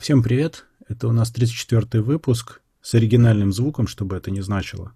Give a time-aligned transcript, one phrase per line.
[0.00, 0.64] Всем привет!
[0.88, 4.92] Это у нас 34-й выпуск с оригинальным звуком, чтобы это не значило.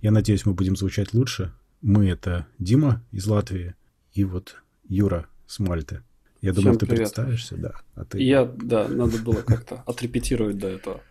[0.00, 1.52] Я надеюсь, мы будем звучать лучше.
[1.82, 3.74] Мы— это Дима из Латвии
[4.14, 4.56] и вот
[4.88, 6.00] Юра с Мальты.
[6.40, 7.02] Я думаю, Всем ты привет.
[7.02, 7.72] представишься, да.
[7.96, 8.22] А ты...
[8.22, 11.02] Я, да, надо было как-то отрепетировать до этого.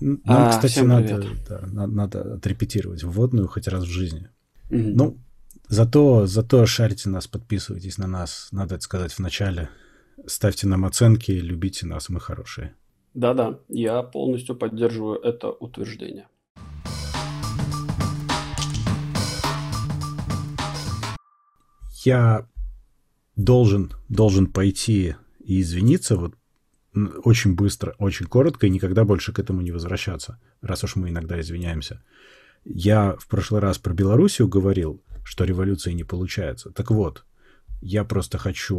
[0.00, 4.28] Нам, а, кстати, надо, да, надо, надо отрепетировать вводную хоть раз в жизни.
[4.68, 4.78] Угу.
[4.78, 5.18] Ну,
[5.68, 9.70] зато, зато шарите нас, подписывайтесь на нас, надо это сказать в начале.
[10.26, 12.74] Ставьте нам оценки, любите нас, мы хорошие.
[13.14, 16.28] Да-да, я полностью поддерживаю это утверждение.
[22.04, 22.46] Я
[23.36, 26.34] должен, должен пойти и извиниться вот
[27.24, 31.40] очень быстро, очень коротко и никогда больше к этому не возвращаться, раз уж мы иногда
[31.40, 32.02] извиняемся.
[32.64, 36.70] Я в прошлый раз про Белоруссию говорил, что революции не получается.
[36.70, 37.24] Так вот,
[37.82, 38.78] я просто хочу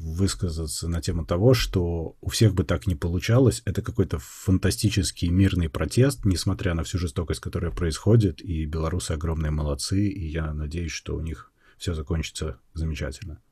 [0.00, 3.62] высказаться на тему того, что у всех бы так не получалось.
[3.64, 8.40] Это какой-то фантастический мирный протест, несмотря на всю жестокость, которая происходит.
[8.40, 13.42] И белорусы огромные молодцы, и я надеюсь, что у них все закончится замечательно.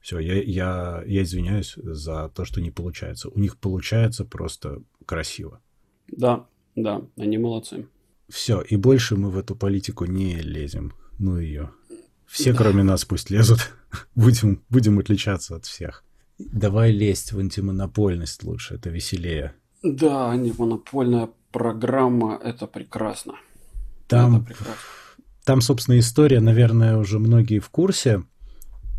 [0.00, 3.28] Все, я, я, я извиняюсь за то, что не получается.
[3.28, 5.60] У них получается просто красиво.
[6.08, 7.86] Да, да, они молодцы.
[8.30, 10.94] Все, и больше мы в эту политику не лезем.
[11.18, 11.72] Ну ее.
[12.30, 13.72] Все, кроме нас, пусть лезут.
[14.14, 16.04] будем, будем отличаться от всех.
[16.38, 19.52] Давай лезть в антимонопольность лучше, это веселее.
[19.82, 23.34] Да, антимонопольная программа– это прекрасно.
[24.06, 24.74] Там, это прекрасно.
[25.44, 28.22] там, собственно, история, наверное, уже многие в курсе.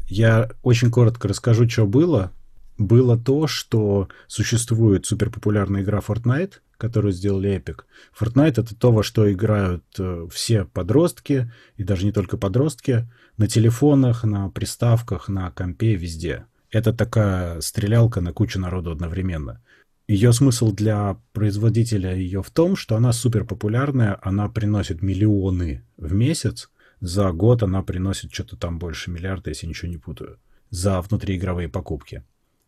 [0.07, 2.31] Я очень коротко расскажу, что было.
[2.77, 7.81] Было то, что существует суперпопулярная игра Fortnite– которую сделали Epic.
[8.19, 13.47] Fortnite это то, во что играют э, все подростки, и даже не только подростки, на
[13.47, 16.45] телефонах, на приставках, на компе, везде.
[16.71, 19.61] Это такая стрелялка на кучу народу одновременно.
[20.07, 26.13] Ее смысл для производителя ее в том, что она супер популярная, она приносит миллионы в
[26.13, 30.39] месяц, за год она приносит что-то там больше миллиарда, если ничего не путаю,
[30.71, 32.23] за внутриигровые покупки.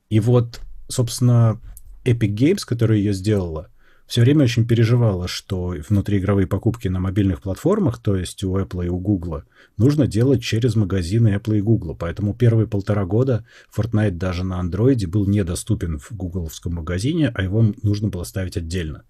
[0.09, 1.59] И вот, собственно,
[2.05, 3.69] Epic Games, которая ее сделала,
[4.05, 8.89] все время очень переживала, что внутриигровые покупки на мобильных платформах, то есть у Apple и
[8.89, 9.43] у Google,
[9.77, 11.95] нужно делать через магазины Apple и Google.
[11.95, 17.73] Поэтому первые полтора года Fortnite даже на Android был недоступен в гугловском магазине, а его
[17.81, 19.03] нужно было ставить отдельно.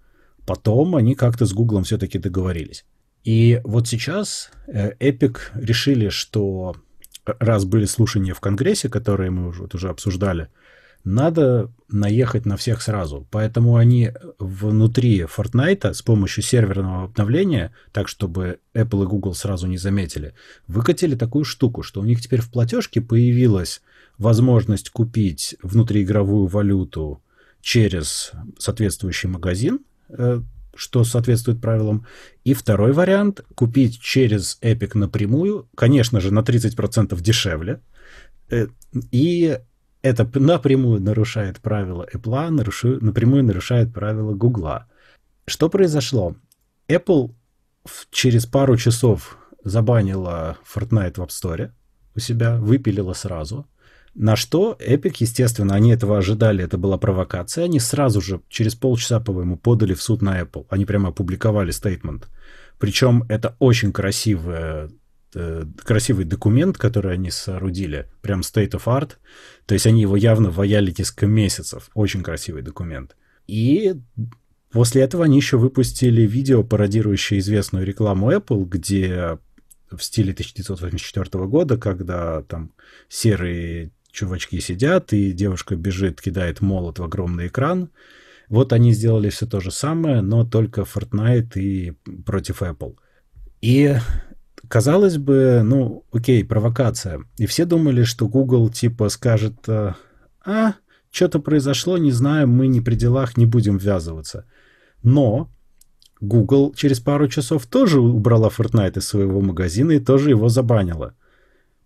[0.46, 2.84] Потом они как-то с Google все-таки договорились.
[3.24, 6.76] И вот сейчас э, Epic решили, что
[7.24, 10.48] раз были слушания в Конгрессе, которые мы уже, вот уже обсуждали,
[11.04, 13.26] надо наехать на всех сразу.
[13.30, 19.76] Поэтому они внутри Fortnite с помощью серверного обновления, так чтобы Apple и Google сразу не
[19.76, 20.34] заметили,
[20.66, 23.82] выкатили такую штуку, что у них теперь в платежке появилась
[24.18, 27.22] возможность купить внутриигровую валюту
[27.60, 30.40] через соответствующий магазин, э,
[30.74, 32.06] что соответствует правилам.
[32.44, 37.80] И второй вариант– купить через Epic напрямую, конечно же, на 30% дешевле.
[38.50, 38.68] Э,
[39.10, 39.58] и
[40.04, 44.80] это напрямую нарушает правила Apple, нарушу, напрямую нарушает правила Google.
[45.46, 46.36] Что произошло?
[46.88, 47.34] Apple
[48.10, 51.70] через пару часов забанила Fortnite в App Store
[52.14, 53.66] у себя, выпилила сразу.
[54.14, 59.20] На что Epic, естественно, они этого ожидали, это была провокация, они сразу же, через полчаса,
[59.20, 60.66] по-моему, подали в суд на Apple.
[60.68, 62.28] Они прямо опубликовали стейтмент.
[62.78, 65.03] Причем это очень красивая Э,
[65.84, 69.12] красивый документ, который они соорудили, прям state of art.
[69.66, 71.90] То есть они его явно ваяли несколько месяцев.
[71.94, 73.16] Очень красивый документ.
[73.46, 73.94] И
[74.70, 79.38] после этого они еще выпустили видео, пародирующее известную рекламу Apple, где
[79.90, 82.72] в стиле 1984 года, когда там
[83.08, 87.90] серые чувачки сидят, и девушка бежит, кидает молот в огромный экран.
[88.48, 91.92] Вот они сделали все то же самое, но только Fortnite и
[92.24, 92.96] против Apple.
[93.60, 93.96] И
[94.74, 97.20] казалось бы, ну, окей, провокация.
[97.38, 99.92] И все думали, что Google типа скажет, э,
[100.44, 100.74] а,
[101.12, 104.46] что-то произошло, не знаю, мы не при делах, не будем ввязываться.
[105.04, 105.48] Но
[106.20, 111.14] Google через пару часов тоже убрала Fortnite из своего магазина и тоже его забанила.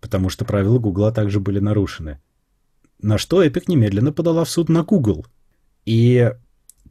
[0.01, 2.19] Потому что правила Google также были нарушены.
[2.99, 5.27] На что Epic немедленно подала в суд на Google.
[5.85, 6.33] И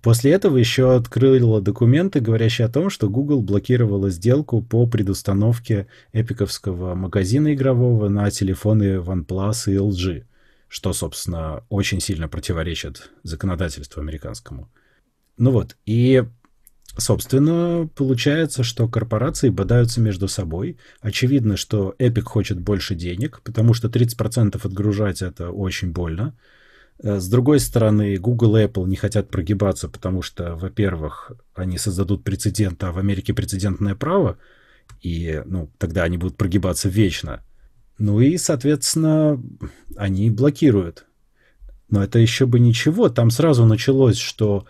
[0.03, 6.95] После этого еще открыла документы, говорящие о том, что Google блокировала сделку по предустановке эпиковского
[6.95, 10.25] магазина игрового на телефоны OnePlus и LG,
[10.69, 14.71] что, собственно, очень сильно противоречит законодательству американскому.
[15.37, 16.23] Ну вот, и,
[16.97, 20.79] собственно, получается, что корпорации бодаются между собой.
[21.01, 26.37] Очевидно, что Epic хочет больше денег, потому что 30% отгружать это очень больно.
[27.03, 32.25] Э, с другой стороны, Google и Apple не хотят прогибаться, потому что, во-первых, они создадут
[32.25, 34.39] прецедент, а в Америке прецедентное право,
[35.01, 37.45] и ну, тогда они будут прогибаться вечно.
[37.99, 39.43] Ну и, соответственно,
[39.97, 41.07] они блокируют.
[41.91, 43.09] Но это еще бы ничего.
[43.09, 44.67] Там сразу началось, что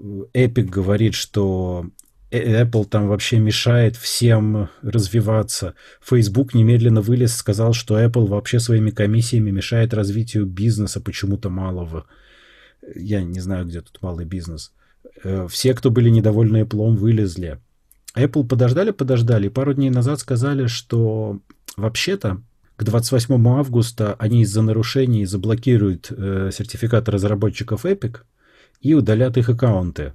[0.00, 1.86] Epic говорит, что
[2.30, 5.74] Apple там вообще мешает всем развиваться.
[6.00, 12.06] Facebook немедленно вылез, сказал, что Apple вообще своими комиссиями мешает развитию бизнеса почему-то малого.
[12.94, 14.72] Я не знаю, где тут малый бизнес.
[15.22, 17.58] Э, все, кто были недовольны Apple, вылезли.
[18.16, 21.38] Apple подождали, подождали, пару дней назад сказали, что
[21.76, 22.40] вообще-то
[22.76, 28.18] к 28 августа они из-за нарушений заблокируют э, сертификаты разработчиков Epic
[28.80, 30.12] и удалят их аккаунты.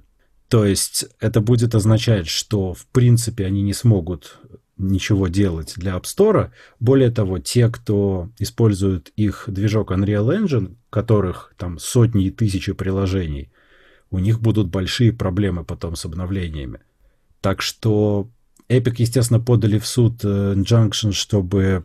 [0.52, 4.36] То есть это будет означать, что в принципе они не смогут
[4.76, 6.50] ничего делать для App Store.
[6.78, 13.50] Более того, те, кто использует их движок Unreal Engine, которых там сотни и тысячи приложений,
[14.10, 16.80] у них будут большие проблемы потом с обновлениями.
[17.40, 18.28] Так что
[18.68, 21.84] Epic, естественно, подали в суд э, Injunction, чтобы,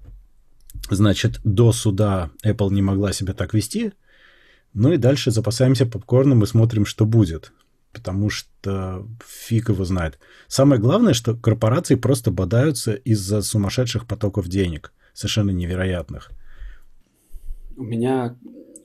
[0.90, 3.94] значит, до суда Apple не могла себя так вести.
[4.74, 7.54] Ну и дальше запасаемся попкорном и смотрим, что будет
[7.98, 10.20] потому что фиг его знает.
[10.48, 16.32] Самое главное, что корпорации просто бодаются из-за сумасшедших потоков денег, совершенно невероятных.
[17.76, 18.36] У меня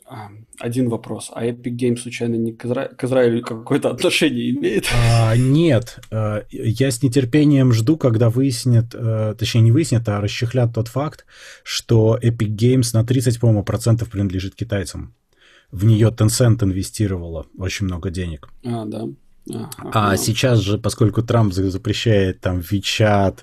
[0.05, 1.31] а, один вопрос.
[1.33, 2.89] А Epic Games случайно не к, Изра...
[2.89, 4.87] к Израилю какое-то отношение имеет?
[4.95, 6.01] А, нет.
[6.11, 11.25] А, я с нетерпением жду, когда выяснят, а, точнее не выяснят, а расчехлят тот факт,
[11.63, 15.15] что Epic Games на 30, по-моему, процентов принадлежит китайцам
[15.73, 18.49] в нее Tencent инвестировала очень много денег.
[18.65, 19.09] А, да.
[19.51, 23.39] А, а сейчас же, поскольку Трамп запрещает там WeChat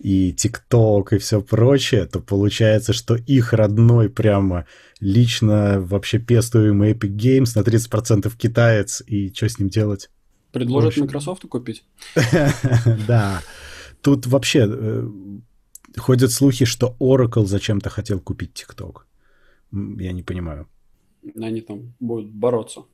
[0.00, 4.66] и TikTok и все прочее, то получается, что их родной прямо
[5.00, 10.10] лично вообще пестуемый Epic Games на 30% китаец, и что с ним делать?
[10.52, 11.84] Предложат Microsoft купить?
[13.06, 13.40] Да.
[14.02, 15.08] Тут вообще э,
[15.96, 19.02] ходят слухи, что Oracle зачем-то хотел купить TikTok.
[19.72, 20.66] Я не понимаю
[21.40, 22.84] они там будут бороться.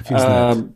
[0.00, 0.58] Фиг знает.
[0.58, 0.70] А,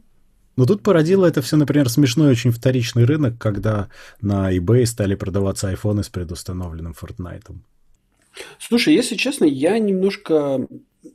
[0.56, 3.88] но тут породило это все, например, смешной очень вторичный рынок, когда
[4.20, 7.56] на eBay стали продаваться айфоны с предустановленным Fortnite.
[8.58, 10.66] Слушай, если честно, я немножко,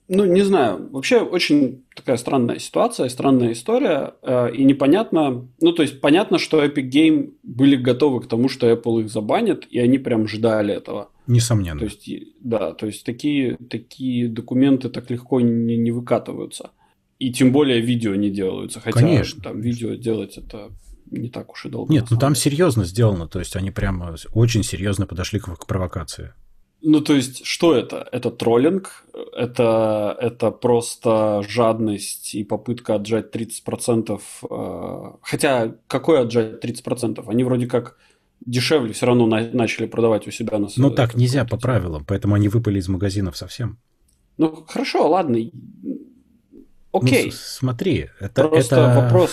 [0.07, 5.81] ну, не знаю, вообще очень такая странная ситуация, странная история, э, и непонятно, ну, то
[5.81, 9.97] есть понятно, что Epic Game были готовы к тому, что Apple их забанит, и они
[9.97, 11.09] прям ждали этого.
[11.29, 11.79] Несомненно.
[11.79, 12.09] То есть,
[12.41, 16.71] да, то есть такие, такие документы так легко не, не выкатываются.
[17.19, 18.79] И тем более видео не делаются.
[18.79, 19.41] Хотя Конечно.
[19.43, 20.71] там видео делать это
[21.11, 21.93] не так уж и долго.
[21.93, 23.27] Нет, ну там серьезно сделано.
[23.27, 26.33] То есть они прямо очень серьезно подошли к, к провокации.
[26.81, 28.07] Ну, то есть, что это?
[28.11, 29.03] Это троллинг,
[29.35, 34.19] это, это просто жадность и попытка отжать 30%.
[34.49, 37.23] Э, хотя, какой отжать 30%?
[37.27, 37.97] Они вроде как
[38.45, 42.36] дешевле все равно на, начали продавать у себя на Ну, так нельзя по правилам, поэтому
[42.36, 43.77] они выпали из магазинов совсем.
[44.38, 45.38] Ну, хорошо, ладно.
[46.91, 47.25] Окей.
[47.25, 49.31] Ну, смотри, это, Просто это вопрос...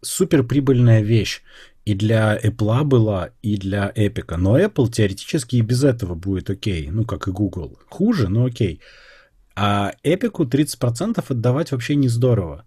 [0.00, 1.42] суперприбыльная вещь
[1.84, 4.36] и для Apple была, и для Epic.
[4.36, 6.88] Но Apple теоретически и без этого будет окей.
[6.90, 7.78] Ну, как и Google.
[7.88, 8.80] Хуже, но окей.
[9.54, 12.64] А Epic 30% отдавать вообще не здорово.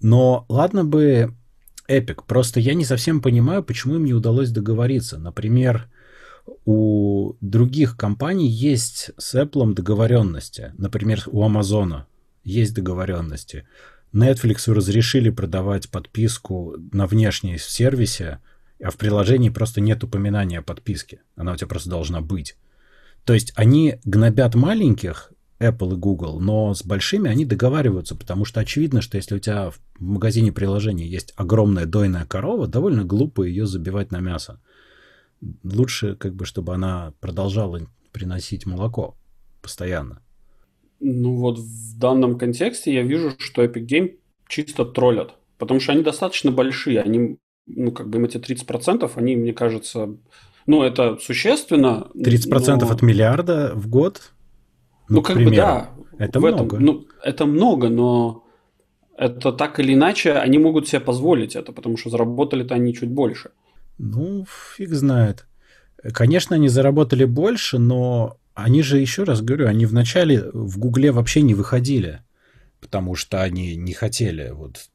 [0.00, 1.34] Но ладно бы
[1.88, 5.18] Epic, просто я не совсем понимаю, почему им не удалось договориться.
[5.18, 5.88] Например,
[6.64, 10.72] у других компаний есть с Apple договоренности.
[10.78, 12.02] Например, у Amazon
[12.42, 13.66] есть договоренности.
[14.12, 18.40] Netflix разрешили продавать подписку на внешней сервисе,
[18.82, 21.20] а в приложении просто нет упоминания о подписке.
[21.36, 22.56] Она у тебя просто должна быть.
[23.24, 25.32] То есть они гнобят маленьких,
[25.64, 29.70] Apple и Google, но с большими они договариваются, потому что очевидно, что если у тебя
[29.70, 34.60] в магазине приложений есть огромная дойная корова, довольно глупо ее забивать на мясо.
[35.62, 37.80] Лучше, как бы, чтобы она продолжала
[38.12, 39.16] приносить молоко
[39.60, 40.22] постоянно.
[41.00, 44.16] Ну вот в данном контексте я вижу, что Epic Game
[44.48, 45.34] чисто троллят.
[45.58, 47.00] Потому что они достаточно большие.
[47.00, 50.16] Они, ну, как бы им эти 30%, они, мне кажется,
[50.66, 52.08] ну, это существенно.
[52.14, 52.90] 30% но...
[52.90, 54.32] от миллиарда в год?
[55.08, 55.50] Ну, ну как примеру.
[55.50, 55.90] бы да.
[56.18, 56.76] Это много.
[56.76, 58.44] Этом, ну, это много, но
[59.16, 63.50] это так или иначе они могут себе позволить это, потому что заработали-то они чуть больше.
[63.98, 64.46] Ну,
[64.76, 65.46] фиг знает.
[66.12, 71.42] Конечно, они заработали больше, но они же, еще раз говорю, они вначале в Гугле вообще
[71.42, 72.20] не выходили,
[72.80, 74.88] потому что они не хотели вот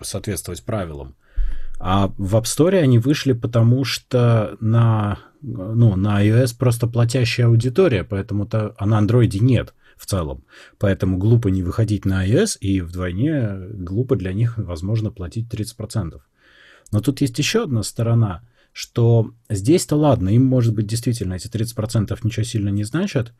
[0.00, 1.14] соответствовать правилам.
[1.78, 8.02] А в App Store они вышли, потому что на, ну, на iOS просто платящая аудитория,
[8.02, 9.74] поэтому-то, а на Android нет.
[9.96, 10.44] в целом.
[10.78, 16.20] Поэтому глупо не выходить на iOS, и вдвойне глупо для них, возможно, платить 30%.
[16.92, 22.18] Но тут есть еще одна сторона, что здесь-то ладно, им, может быть, действительно эти 30%
[22.22, 23.32] ничего сильно не значат,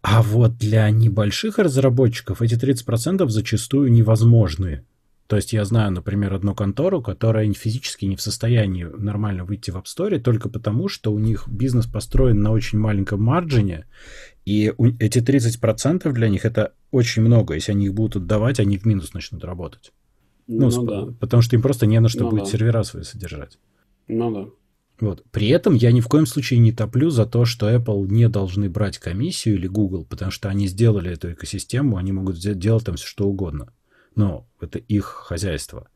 [0.00, 4.84] а вот для небольших разработчиков эти 30% зачастую невозможны.
[5.26, 9.76] То есть я знаю, например, одну контору, которая физически не в состоянии нормально выйти в
[9.76, 13.86] App Store только потому, что у них бизнес построен на очень маленьком марджине,
[14.44, 17.54] и эти 30% для них это очень много.
[17.54, 19.92] Если они их будут отдавать, они в минус начнут работать.
[20.46, 21.06] Ну, ну да.
[21.18, 22.50] Потому что им просто не на что ну, будет да.
[22.50, 23.58] сервера свои содержать.
[24.08, 24.50] Ну да.
[25.00, 25.24] Вот.
[25.30, 28.68] При этом я ни в коем случае не топлю за то, что Apple не должны
[28.68, 33.06] брать комиссию или Google, потому что они сделали эту экосистему, они могут делать там все
[33.06, 33.72] что угодно.
[34.14, 35.88] Но это их хозяйство.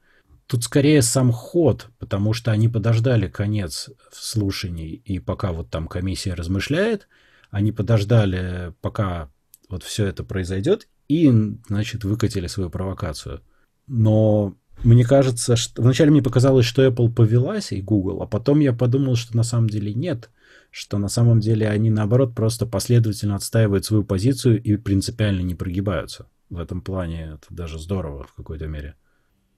[0.46, 6.34] Тут скорее сам ход, потому что они подождали конец слушаний, и пока вот там комиссия
[6.34, 7.06] размышляет,
[7.50, 9.30] они подождали, пока
[9.68, 11.30] вот все это произойдет, и,
[11.68, 13.42] значит, выкатили свою провокацию.
[13.87, 18.72] Но мне кажется, что вначале мне показалось, что Apple повелась и Google, а потом я
[18.72, 20.30] подумал, что на самом деле нет,
[20.70, 26.26] что на самом деле они наоборот просто последовательно отстаивают свою позицию и принципиально не прогибаются.
[26.50, 28.96] В этом плане это даже здорово в какой-то мере.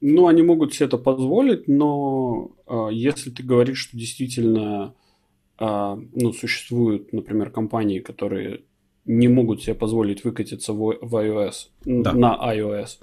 [0.01, 4.95] Ну, они могут себе это позволить, но э, если ты говоришь, что действительно
[5.59, 5.65] э,
[6.15, 8.65] ну, существуют, например, компании, которые
[9.05, 11.53] не могут себе позволить выкатиться в, в iOS,
[11.85, 12.13] да.
[12.13, 13.03] на iOS,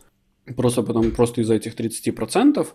[0.55, 2.67] просто потому просто из-за этих 30%,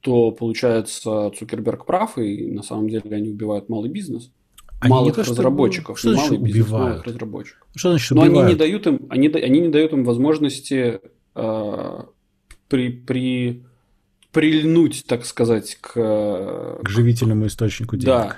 [0.00, 4.32] то получается Цукерберг прав, и на самом деле они убивают малый бизнес.
[4.80, 6.88] Они малых то, разработчиков, что, что малый бизнес, убивают?
[6.88, 7.68] малых разработчиков.
[7.76, 8.44] Что значит Но убивают?
[8.44, 11.00] они не дают им, они, они не дают им возможности
[11.34, 11.98] э,
[12.68, 13.64] при, при,
[14.32, 15.92] прильнуть, так сказать, к...
[16.82, 18.06] К живительному источнику денег.
[18.06, 18.36] Да.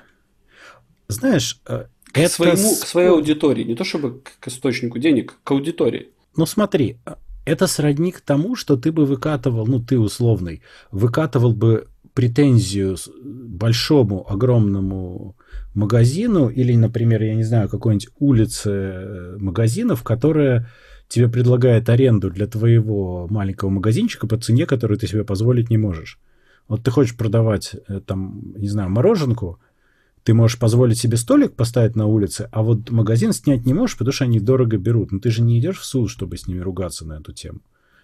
[1.08, 2.32] Знаешь, э, к, это...
[2.32, 6.08] своему, к своей аудитории, не то чтобы к источнику денег, к аудитории.
[6.36, 6.98] Ну смотри,
[7.44, 14.30] это сродни к тому, что ты бы выкатывал, ну ты условный, выкатывал бы претензию большому,
[14.30, 15.36] огромному
[15.74, 20.68] магазину или, например, я не знаю, какой-нибудь улице э, магазинов, которая
[21.08, 26.18] тебе предлагает аренду для твоего маленького магазинчика по цене, которую ты себе позволить не можешь.
[26.68, 29.58] Вот ты хочешь продавать, э, там, не знаю, мороженку,
[30.24, 34.12] ты можешь позволить себе столик поставить на улице, а вот магазин снять не можешь, потому
[34.12, 35.10] что они дорого берут.
[35.10, 37.60] Но ты же не идешь в суд, чтобы с ними ругаться на эту тему.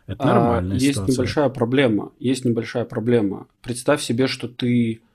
[0.06, 1.06] Это нормальная а, есть ситуация.
[1.06, 2.12] Есть небольшая проблема.
[2.18, 3.46] Есть небольшая проблема.
[3.62, 5.07] Представь себе, что ты а,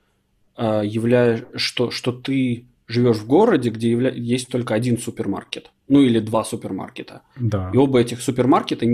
[0.56, 4.10] являешь, что, что ты живешь в городе, где явля...
[4.10, 5.70] есть только один супермаркет.
[5.88, 7.22] Ну или два супермаркета.
[7.36, 7.70] Да.
[7.72, 8.86] И оба этих супермаркета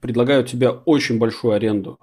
[0.00, 1.98] предлагают тебе очень большую аренду.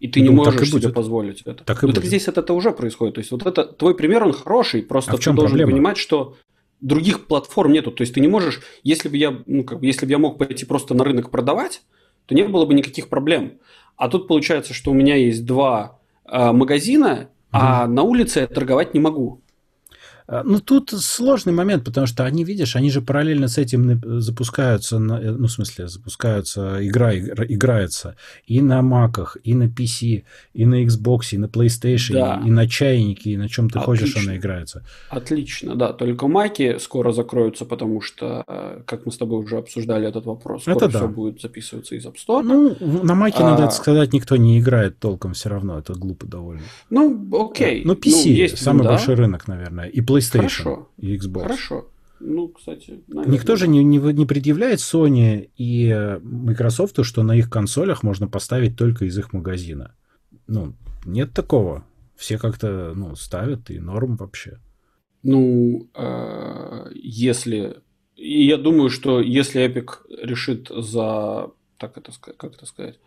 [0.00, 1.64] И ты ну, не можешь себе позволить это.
[1.64, 1.96] Так и ну, будет.
[1.96, 3.14] так здесь это, это уже происходит.
[3.14, 5.72] То есть, вот это твой пример, он хороший, просто а ты должен проблема?
[5.72, 6.36] понимать, что
[6.80, 7.90] других платформ нету.
[7.90, 10.66] То есть ты не можешь, если бы я, ну, как, если бы я мог пойти
[10.66, 11.82] просто на рынок продавать,
[12.26, 13.54] то не было бы никаких проблем.
[13.96, 18.94] А тут получается, что у меня есть два э, магазина, а на улице я торговать
[18.94, 19.43] не могу.
[20.26, 24.96] А, ну, тут сложный момент, потому что они, видишь, они же параллельно с этим запускаются,
[24.96, 28.16] э, ну, в смысле, запускаются, игра играется
[28.46, 32.40] и на маках, и на PC, и на Xbox, и на PlayStation, да.
[32.42, 34.06] и, и на чайнике, и на чем ты Отлично.
[34.06, 34.82] хочешь она играется.
[35.10, 35.92] Отлично, да.
[35.92, 40.62] Только маки скоро закроются, потому что, э, как мы с тобой уже обсуждали этот вопрос,
[40.62, 40.98] скоро это да.
[41.00, 42.42] все будет записываться из App Store.
[42.42, 43.50] Ну, на маке, а...
[43.50, 46.62] надо сказать, никто не играет толком все равно, это глупо довольно.
[46.88, 47.82] Ну, окей.
[47.84, 48.90] Ну, PC ну, есть, самый да.
[48.90, 50.88] большой рынок, наверное, и PlayStation Хорошо.
[50.98, 51.42] и Xbox.
[51.42, 51.88] Хорошо.
[52.20, 57.36] Ну, кстати, наверное, Никто же не, не, не предъявляет Sony и э, Microsoft, что на
[57.36, 59.94] их консолях можно поставить только из их магазина.
[60.46, 61.84] Ну, нет такого.
[62.16, 64.60] Все как-то ну, ставят, и норм вообще.
[65.22, 67.82] Ну, э, если...
[68.16, 69.88] И я думаю, что если Epic
[70.22, 71.50] решит за...
[71.78, 73.00] Так это сказать, как это сказать?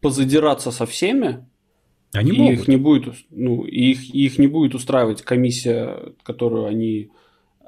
[0.00, 1.44] Позадираться со всеми,
[2.12, 2.58] они и могут.
[2.60, 7.10] их не будет, ну, их, их не будет устраивать комиссия, которую они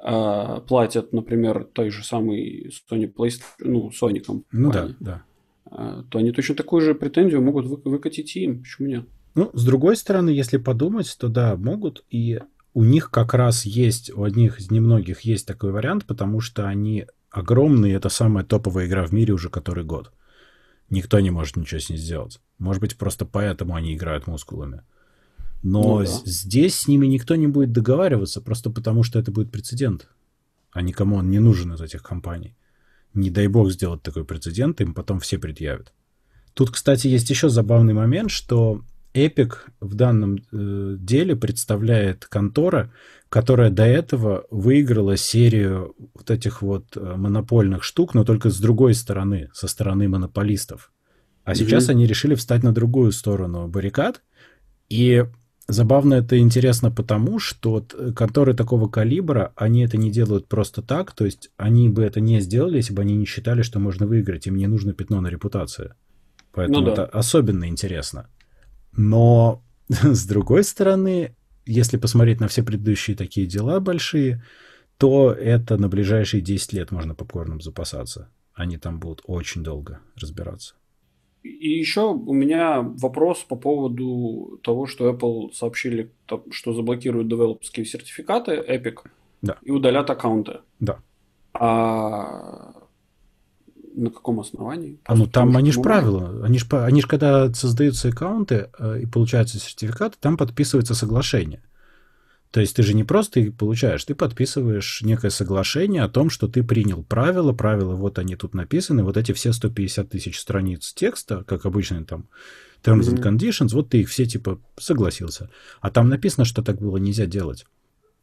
[0.03, 4.45] э, платят, например, той же самой Sony PlayStation, ну, Sony компании.
[4.51, 5.23] Ну да, да.
[5.71, 8.61] Э, то они точно такую же претензию могут вы, выкатить им.
[8.61, 9.05] Почему нет?
[9.33, 12.05] Ну, с другой стороны, если подумать, то да, могут.
[12.09, 12.39] И
[12.73, 17.05] у них как раз есть, у одних из немногих есть такой вариант, потому что они
[17.31, 20.11] огромные, это самая топовая игра в мире уже который год.
[20.89, 22.39] Никто не может ничего с ней сделать.
[22.57, 24.83] Может быть, просто поэтому они играют мускулами.
[25.63, 26.05] Но ну, да.
[26.05, 30.07] здесь с ними никто не будет договариваться, просто потому что это будет прецедент.
[30.71, 32.55] А никому он не нужен из этих компаний.
[33.13, 35.93] Не дай бог сделать такой прецедент, им потом все предъявят.
[36.53, 38.83] Тут, кстати, есть еще забавный момент, что
[39.15, 42.91] Epic в данном э, деле представляет контора,
[43.29, 48.93] которая до этого выиграла серию вот этих вот э, монопольных штук, но только с другой
[48.93, 50.91] стороны, со стороны монополистов.
[51.43, 51.55] А mm-hmm.
[51.55, 54.21] сейчас они решили встать на другую сторону баррикад.
[54.89, 55.25] И
[55.67, 61.25] забавно это интересно потому, что конторы такого калибра, они это не делают просто так, то
[61.25, 64.57] есть они бы это не сделали, если бы они не считали, что можно выиграть, им
[64.57, 65.95] не нужно пятно на репутацию.
[66.51, 66.91] Поэтому ну, да.
[66.93, 68.27] это особенно интересно.
[68.95, 71.35] Но с другой стороны,
[71.65, 74.43] если посмотреть на все предыдущие такие дела большие,
[74.97, 78.29] то это на ближайшие 10 лет можно попкорном запасаться.
[78.53, 80.75] Они там будут очень долго разбираться.
[81.43, 86.11] И еще у меня вопрос по поводу того, что Apple сообщили,
[86.49, 88.99] что заблокируют девелоперские сертификаты Epic
[89.41, 89.57] да.
[89.61, 90.61] и удалят аккаунты.
[90.79, 90.99] Да.
[91.53, 92.73] А
[93.95, 94.99] на каком основании?
[95.05, 96.43] А ну там они же правила.
[96.43, 101.61] Они же они ж, когда создаются аккаунты э, и получаются сертификаты, там подписывается соглашение.
[102.51, 106.47] То есть ты же не просто их получаешь, ты подписываешь некое соглашение о том, что
[106.47, 111.43] ты принял правила, правила вот они тут написаны, вот эти все 150 тысяч страниц текста,
[111.43, 112.29] как обычно там
[112.81, 115.49] terms and conditions, вот ты их все типа согласился.
[115.81, 117.65] А там написано, что так было нельзя делать.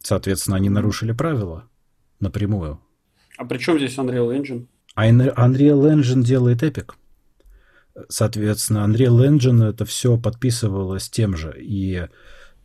[0.01, 1.69] Соответственно, они нарушили правила
[2.19, 2.79] напрямую.
[3.37, 4.65] А при чем здесь Unreal Engine?
[4.95, 6.91] А Unreal Engine делает Epic.
[8.09, 11.55] Соответственно, Unreal Engine это все подписывалось тем же.
[11.59, 12.07] И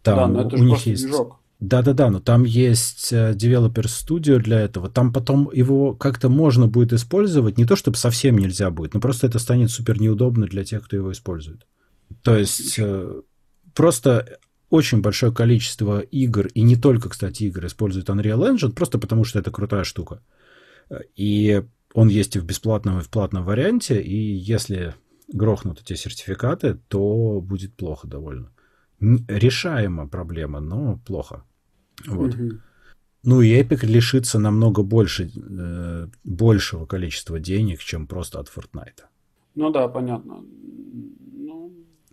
[0.03, 1.05] там да, у них есть...
[1.05, 1.39] Движок.
[1.61, 4.89] Да-да-да, но там есть э, Developer Studio для этого.
[4.89, 7.59] Там потом его как-то можно будет использовать.
[7.59, 10.95] Не то, чтобы совсем нельзя будет, но просто это станет супер неудобно для тех, кто
[10.95, 11.67] его использует.
[12.23, 13.23] То есть э,
[13.75, 14.39] просто
[14.71, 19.41] очень большое количество игр, и не только, кстати, игр, используют Unreal Engine, просто потому что
[19.41, 20.21] это крутая штука.
[21.17, 24.95] И он есть и в бесплатном, и в платном варианте, и если
[25.33, 28.51] грохнут эти сертификаты, то будет плохо довольно.
[29.01, 31.45] Решаема проблема, но плохо.
[32.07, 32.35] Вот.
[32.35, 32.51] Угу.
[33.25, 39.05] Ну и Epic лишится намного больше, э, большего количества денег, чем просто от Fortnite.
[39.55, 40.45] Ну да, понятно.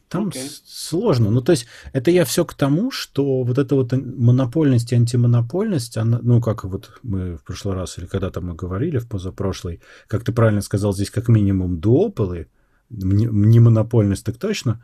[0.09, 0.49] Там окей.
[0.65, 1.31] сложно.
[1.31, 5.97] Ну, то есть, это я все к тому, что вот эта вот монопольность и антимонопольность,
[5.97, 10.23] она, ну, как вот мы в прошлый раз, или когда-то мы говорили в позапрошлой, как
[10.23, 12.47] ты правильно сказал, здесь как минимум дуополы,
[12.89, 14.83] не монопольность так точно,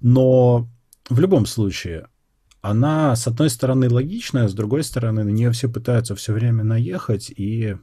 [0.00, 0.68] но
[1.08, 2.08] в любом случае,
[2.60, 7.30] она, с одной стороны, логичная, с другой стороны, на нее все пытаются все время наехать,
[7.30, 7.76] и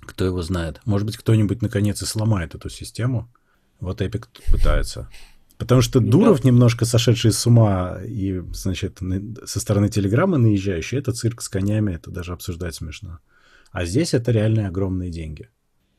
[0.00, 0.80] кто его знает.
[0.84, 3.32] Может быть, кто-нибудь наконец и сломает эту систему.
[3.80, 5.08] Вот Epic пытается.
[5.58, 6.48] Потому что ну, Дуров, да.
[6.48, 9.00] немножко сошедший с ума, и, значит,
[9.44, 13.18] со стороны Телеграма наезжающий, это цирк с конями, это даже обсуждать смешно.
[13.72, 15.50] А здесь это реальные огромные деньги.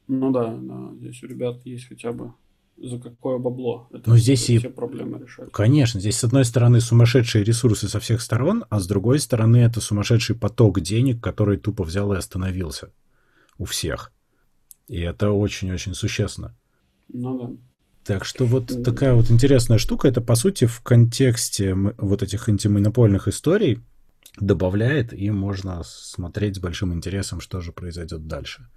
[0.08, 2.34] Ну да, да, здесь у ребят есть хотя бы
[2.82, 3.88] за какое бабло.
[3.92, 4.58] Это Но здесь и...
[4.58, 5.52] все проблемы решать.
[5.52, 9.82] Конечно, здесь с одной стороны сумасшедшие ресурсы со всех сторон, а с другой стороны это
[9.82, 12.92] сумасшедший поток денег, который тупо взял и остановился
[13.58, 14.14] у всех.
[14.88, 16.56] И это очень-очень существенно.
[17.10, 17.69] Ну да.
[18.10, 23.28] Так что вот такая вот интересная штука, это по сути в контексте вот этих антимонопольных
[23.28, 23.84] историй
[24.40, 28.68] добавляет, и можно смотреть с большим интересом, что же произойдет дальше.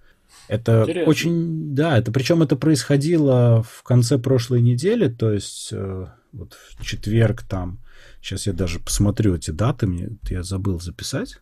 [0.48, 1.10] Это Интересно.
[1.10, 6.84] очень, да, это причем это происходило в конце прошлой недели, то есть э, вот в
[6.84, 7.80] четверг там,
[8.20, 11.40] сейчас я даже посмотрю эти даты, мне я забыл записать.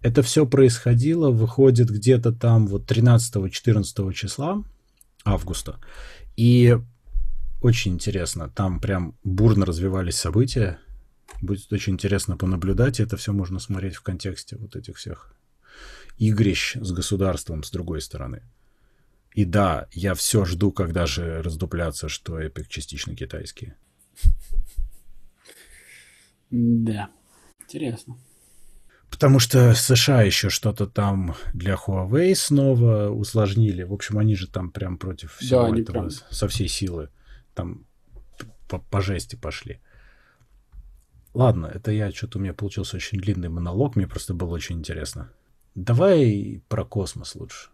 [0.00, 4.64] Это все происходило, выходит где-то там вот 13-14 числа
[5.24, 5.78] августа.
[6.36, 6.76] И
[7.62, 10.78] очень интересно, там прям бурно развивались события.
[11.40, 15.34] Будет очень интересно понаблюдать, и это все можно смотреть в контексте вот этих всех
[16.18, 18.42] игрищ с государством с другой стороны.
[19.34, 23.76] И да, я все жду, когда же раздуплятся, что Epic частично китайские.
[26.50, 27.08] Да,
[27.62, 28.18] интересно.
[29.08, 33.84] Потому что США еще что-то там для Huawei снова усложнили.
[33.84, 36.10] В общем, они же там прям против всего да, этого прям...
[36.10, 37.08] со всей силы.
[37.54, 37.86] Там
[38.68, 39.80] по, по жести пошли.
[41.34, 45.32] Ладно, это я что-то у меня получился очень длинный монолог, мне просто было очень интересно.
[45.74, 47.70] Давай про космос лучше.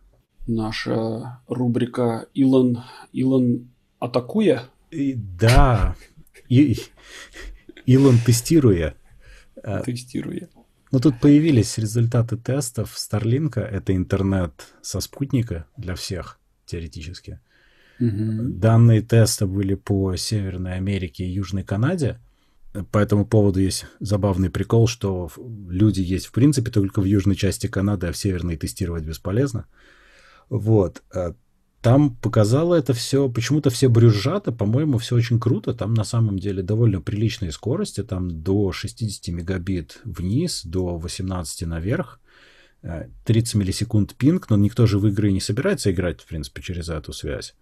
[0.46, 4.70] Наша рубрика Илон, Илон атакуя?
[4.90, 5.96] И, да.
[6.48, 6.78] И,
[7.86, 8.94] Илон тестируя.
[9.62, 10.48] А, тестируя.
[10.90, 13.60] Ну, тут появились результаты тестов Старлинка.
[13.60, 17.40] Это интернет со спутника для всех, теоретически.
[18.00, 18.54] Угу.
[18.54, 22.20] Данные теста были по Северной Америке и Южной Канаде.
[22.92, 25.30] По этому поводу есть забавный прикол, что
[25.68, 29.66] люди есть в принципе только в южной части Канады, а в северной тестировать бесполезно.
[30.48, 31.02] Вот.
[31.14, 31.32] Э,
[31.80, 35.74] там показало это все, почему-то все брюзжато, по-моему, все очень круто.
[35.74, 42.20] Там на самом деле довольно приличные скорости, там до 60 мегабит вниз, до 18 наверх.
[43.24, 46.88] 30 э, миллисекунд пинг, но никто же в игры не собирается играть, в принципе, через
[46.88, 47.54] эту связь.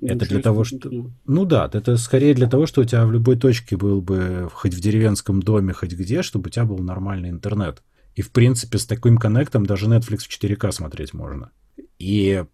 [0.00, 0.90] Ничего это для того, что...
[1.26, 4.74] Ну да, это скорее для того, что у тебя в любой точке был бы, хоть
[4.74, 7.82] в деревенском доме, хоть где, чтобы у тебя был нормальный интернет.
[8.14, 11.50] И, в принципе, с таким коннектом даже Netflix в 4К смотреть можно.
[11.98, 12.44] И,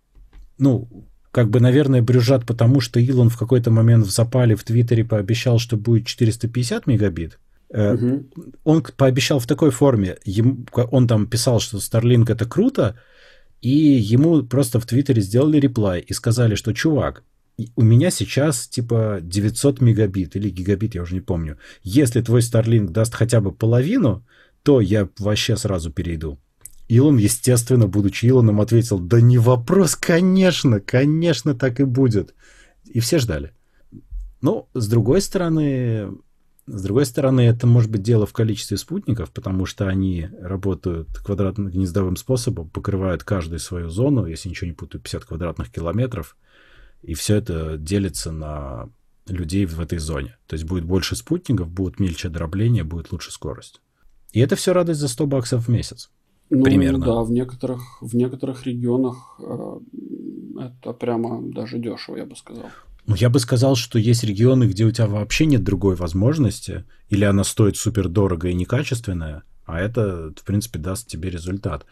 [0.59, 0.89] ну,
[1.31, 5.59] как бы, наверное, брюжат, потому что Илон в какой-то момент в запале в Твиттере пообещал,
[5.59, 7.39] что будет 450 мегабит.
[7.71, 8.27] Угу.
[8.65, 10.17] Он пообещал в такой форме.
[10.25, 12.97] Ему, он там писал, что Starlink это круто,
[13.61, 17.25] и ему просто в Твиттере сделали реплай и сказали, что, чувак,
[17.77, 21.59] у меня сейчас типа 900 мегабит или гигабит, я уже не помню.
[21.83, 24.27] Если твой Starlink даст хотя бы половину,
[24.63, 26.39] то я вообще сразу перейду.
[26.89, 32.35] Илон, естественно, будучи Илоном, ответил, да не вопрос, конечно, конечно, так и будет.
[32.85, 33.53] И все ждали.
[34.43, 36.11] Ну, с другой стороны,
[36.67, 42.17] с другой стороны, это может быть дело в количестве спутников, потому что они работают квадратно-гнездовым
[42.17, 46.37] способом, покрывают каждую свою зону, если ничего не путаю, 50 квадратных километров,
[47.07, 48.89] и все это делится на
[49.27, 50.37] людей в этой зоне.
[50.47, 53.81] То есть будет больше спутников, будет мельче дробление, будет лучше скорость.
[54.33, 56.11] И это все радость за 100 баксов в месяц.
[56.51, 57.05] Ну, примерно.
[57.05, 59.79] Да, в некоторых, в некоторых регионах э,
[60.59, 62.67] это прямо даже дешево, я бы сказал.
[63.07, 67.25] Ну, я бы сказал, что есть регионы, где у тебя вообще нет другой возможности, или
[67.25, 71.87] она стоит супер дорого и некачественная, а это, в принципе, даст тебе результат.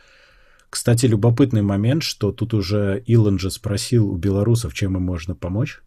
[0.73, 5.83] Кстати, любопытный момент, что тут уже Илон же спросил у белорусов, чем им можно помочь.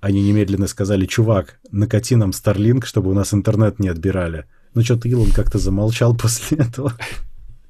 [0.00, 4.44] Они немедленно сказали, чувак, накати нам Starlink, чтобы у нас интернет не отбирали.
[4.74, 6.92] Ну, что-то Илон как-то замолчал после этого.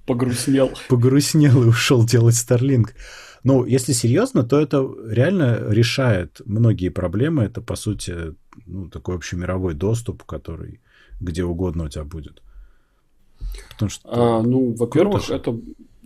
[0.05, 0.73] Погрустнел.
[0.89, 2.89] Погрустнел и ушел делать Starlink.
[3.45, 7.45] Ну, если серьезно, то это реально решает многие проблемы.
[7.45, 8.35] Это, по сути,
[8.67, 10.81] ну, такой общемировой доступ, который
[11.21, 12.43] где угодно у тебя будет.
[13.71, 14.09] Потому что...
[14.11, 15.57] А, ну, во-первых, это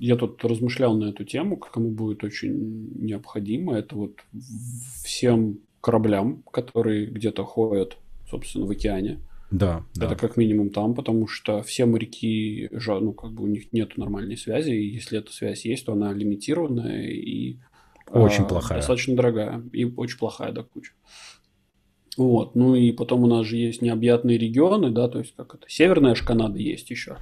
[0.02, 3.78] я тут размышлял на эту тему, кому будет очень необходимо.
[3.78, 4.18] Это вот
[5.04, 7.96] всем кораблям, которые где-то ходят,
[8.28, 9.20] собственно, в океане.
[9.52, 10.14] Да, Это да.
[10.16, 14.70] как минимум там, потому что все моряки, ну, как бы у них нет нормальной связи,
[14.70, 17.58] и если эта связь есть, то она лимитированная и
[18.10, 18.78] очень а, плохая.
[18.78, 20.92] Достаточно дорогая и очень плохая до кучи.
[22.16, 22.54] Вот.
[22.54, 26.14] Ну и потом у нас же есть необъятные регионы, да, то есть как это, северная
[26.14, 27.16] же Канада есть еще.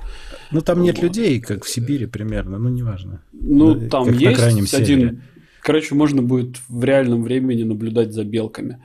[0.51, 1.05] Ну там нет вот.
[1.05, 3.23] людей, как в Сибири примерно, ну неважно.
[3.33, 5.23] Ну, ну там есть один, севере.
[5.63, 8.83] короче, можно будет в реальном времени наблюдать за белками.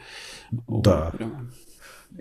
[0.68, 1.12] Да.
[1.18, 1.30] Вот,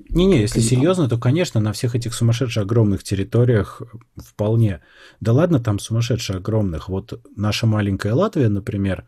[0.09, 3.83] Не-не, если серьезно, то, конечно, на всех этих сумасшедших огромных территориях
[4.17, 4.81] вполне.
[5.21, 6.89] Да ладно там сумасшедших огромных.
[6.89, 9.05] Вот наша маленькая Латвия, например,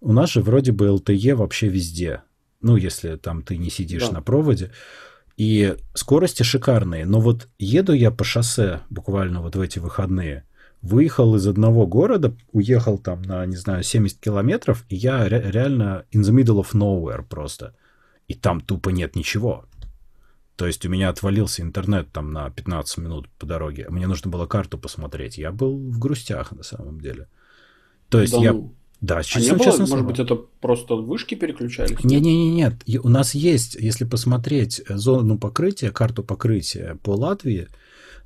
[0.00, 2.22] у нас же вроде бы LTE вообще везде
[2.60, 4.14] ну, если там ты не сидишь да.
[4.14, 4.72] на проводе.
[5.36, 7.06] И скорости шикарные.
[7.06, 10.44] Но вот еду я по шоссе буквально вот в эти выходные.
[10.82, 16.04] Выехал из одного города, уехал там на, не знаю, 70 километров, и я ре- реально
[16.12, 17.74] in the middle of nowhere просто.
[18.28, 19.66] И там тупо нет ничего.
[20.56, 23.86] То есть у меня отвалился интернет там на 15 минут по дороге.
[23.88, 25.38] Мне нужно было карту посмотреть.
[25.38, 27.28] Я был в грустях на самом деле.
[28.10, 28.74] То есть да, я ну.
[29.00, 32.04] Да, честно, а не было, честно может быть, это просто вышки переключались?
[32.04, 32.74] Не-не-не, нет.
[33.02, 37.68] У нас есть, если посмотреть зону покрытия, карту покрытия по Латвии,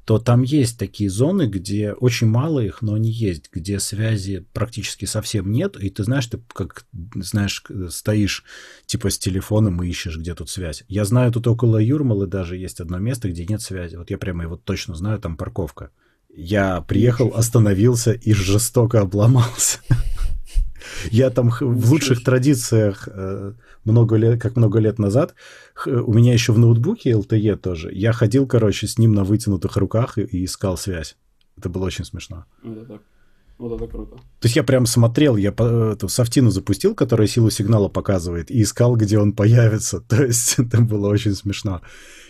[0.05, 5.07] то там есть такие зоны, где очень мало их, но они есть, где связи практически
[5.07, 6.85] совсем нет, и ты знаешь, ты как,
[7.15, 8.45] знаешь, стоишь
[8.85, 10.85] типа с телефоном и ищешь, где тут связь.
[10.89, 13.97] Я знаю, тут около Юрмалы даже есть одно место, где нет связи.
[13.97, 15.91] Вот я прямо его точно знаю, там парковка.
[16.37, 19.79] Я приехал, остановился и жестоко обломался.
[21.11, 23.53] Я там в лучших традициях э,
[23.85, 25.35] много лет, как много лет назад,
[25.87, 30.19] у меня еще в ноутбуке LTE тоже, я ходил, короче, с ним на вытянутых руках
[30.19, 31.17] и, и искал связь.
[31.57, 32.45] Это было очень смешно.
[32.65, 33.01] Это,
[33.59, 34.17] вот это круто.
[34.17, 38.97] То есть я прям смотрел, я эту софтину запустил, которая силу сигнала показывает, и искал,
[38.97, 40.01] где он появится.
[40.09, 41.81] То есть это было очень смешно.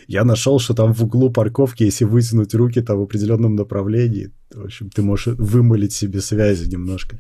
[0.07, 4.65] Я нашел, что там в углу парковки, если вытянуть руки там в определенном направлении, в
[4.65, 7.19] общем, ты можешь вымолить себе связи немножко.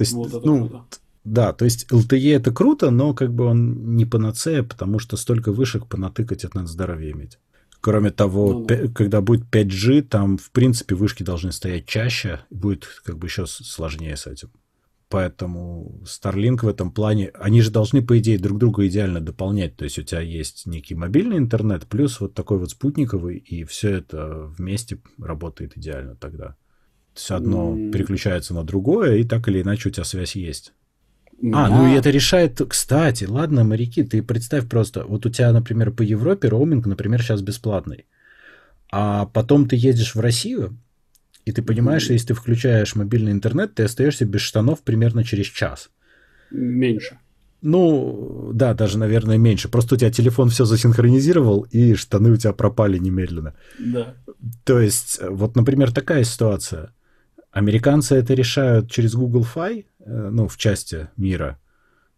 [0.00, 0.84] То есть, вот ну, круто.
[1.24, 5.52] да, то есть LTE это круто, но как бы он не панацея, потому что столько
[5.52, 7.38] вышек понатыкать это надо здоровье иметь.
[7.82, 8.88] Кроме того, ну, да.
[8.88, 14.16] когда будет 5G, там, в принципе, вышки должны стоять чаще, будет как бы еще сложнее
[14.16, 14.50] с этим.
[15.10, 19.76] Поэтому Starlink в этом плане, они же должны, по идее, друг друга идеально дополнять.
[19.76, 23.90] То есть у тебя есть некий мобильный интернет, плюс вот такой вот спутниковый, и все
[23.96, 26.56] это вместе работает идеально тогда.
[27.14, 27.90] То есть одно mm.
[27.90, 30.72] переключается на другое, и так или иначе у тебя связь есть.
[31.40, 31.66] меня...
[31.66, 35.90] А, ну и это решает, кстати, ладно, моряки, ты представь просто, вот у тебя, например,
[35.90, 38.06] по Европе роуминг, например, сейчас бесплатный,
[38.92, 40.78] а потом ты едешь в Россию,
[41.44, 45.46] и ты понимаешь, что если ты включаешь мобильный интернет, ты остаешься без штанов примерно через
[45.46, 45.90] час.
[46.50, 47.18] Меньше.
[47.62, 49.68] Ну, да, даже, наверное, меньше.
[49.68, 53.54] Просто у тебя телефон все засинхронизировал, и штаны у тебя пропали немедленно.
[53.78, 54.14] Да.
[54.64, 56.94] То есть, вот, например, такая ситуация.
[57.50, 61.58] Американцы это решают через Google Fi, э, ну, в части мира.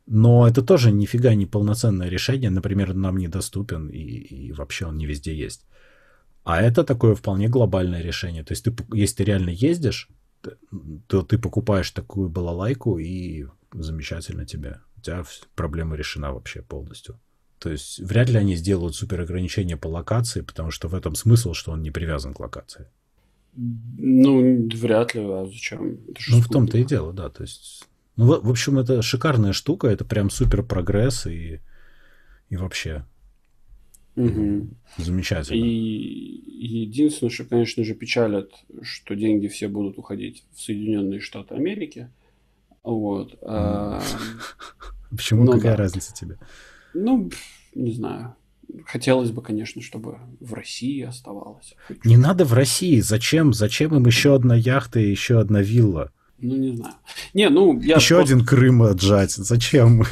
[0.07, 2.51] Но это тоже нифига не полноценное решение.
[2.51, 5.67] Например, нам недоступен, и, и вообще он не везде есть.
[6.45, 8.45] А это такое вполне глобальное решение.
[8.45, 10.09] То есть, ты, если ты реально ездишь,
[11.07, 14.81] то ты покупаешь такую балалайку, и замечательно тебе.
[14.97, 17.19] У тебя проблема решена вообще полностью.
[17.59, 21.53] То есть вряд ли они сделают супер ограничения по локации, потому что в этом смысл,
[21.53, 22.89] что он не привязан к локации.
[23.55, 25.99] Ну, вряд ли, а зачем?
[26.29, 27.29] ну, в том-то и дело, да.
[27.29, 27.87] То есть,
[28.17, 31.61] ну, в, в общем, это шикарная штука, это прям супер прогресс и,
[32.49, 33.05] и вообще
[34.15, 34.69] Угу.
[34.99, 35.57] Замечательно.
[35.57, 38.51] И единственное, что, конечно же, печалит,
[38.83, 42.11] что деньги все будут уходить в Соединенные Штаты Америки.
[42.83, 43.39] Вот.
[43.43, 44.03] А...
[45.11, 45.45] Почему?
[45.45, 46.39] Ну, Какая разница тебе?
[46.95, 47.31] Ну,
[47.75, 48.35] не знаю.
[48.87, 51.75] Хотелось бы, конечно, чтобы в России оставалось.
[52.05, 53.01] Не надо в России.
[53.01, 53.53] Зачем?
[53.53, 56.11] Зачем им еще одна яхта и еще одна вилла?
[56.39, 56.95] Ну, не знаю.
[57.35, 58.35] Не, ну, я Еще просто...
[58.35, 59.31] один Крым отжать.
[59.33, 60.05] Зачем?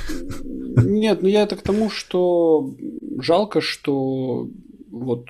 [0.77, 2.75] Нет, ну я это к тому, что
[3.19, 4.49] жалко, что
[4.91, 5.27] вот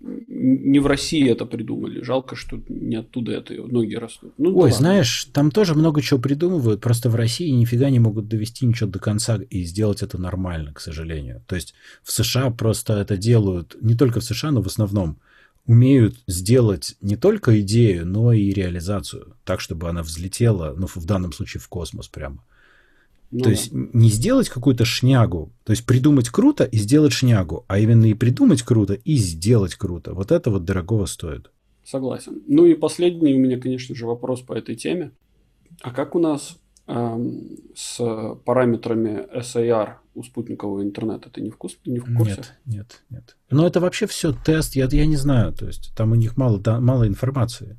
[0.00, 2.02] не в России это придумали.
[2.02, 4.32] Жалко, что не оттуда это ноги растут.
[4.38, 8.28] Ну, Ой, да знаешь, там тоже много чего придумывают, просто в России нифига не могут
[8.28, 11.42] довести ничего до конца и сделать это нормально, к сожалению.
[11.46, 15.18] То есть в США просто это делают, не только в США, но в основном,
[15.66, 21.32] умеют сделать не только идею, но и реализацию, так, чтобы она взлетела, ну, в данном
[21.32, 22.42] случае в космос прямо.
[23.30, 23.50] Ну, то да.
[23.50, 28.14] есть не сделать какую-то шнягу, то есть придумать круто и сделать шнягу, а именно и
[28.14, 30.14] придумать круто и сделать круто.
[30.14, 31.50] Вот это вот дорогого стоит.
[31.84, 32.42] Согласен.
[32.48, 35.12] Ну и последний у меня, конечно же, вопрос по этой теме.
[35.80, 38.00] А как у нас эм, с
[38.44, 41.30] параметрами SAR у спутникового интернета?
[41.30, 41.78] Ты не в, курсе?
[41.86, 42.36] Не в курсе?
[42.36, 43.36] Нет, нет, нет.
[43.50, 45.52] Но это вообще все тест, я, я не знаю.
[45.52, 47.78] То есть там у них мало, да, мало информации.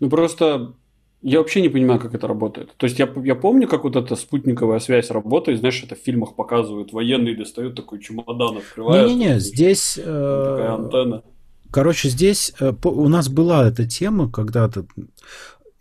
[0.00, 0.74] Ну просто
[1.22, 2.74] я вообще не понимаю, как это работает.
[2.76, 5.58] То есть я, я помню, как вот эта спутниковая связь работает.
[5.58, 6.92] Знаешь, это в фильмах показывают.
[6.92, 9.08] Военные достают такой чемодан, открывают.
[9.08, 9.98] Не-не-не, здесь...
[9.98, 11.22] Э, такая антенна.
[11.70, 14.86] Короче, здесь э, у нас была эта тема когда-то.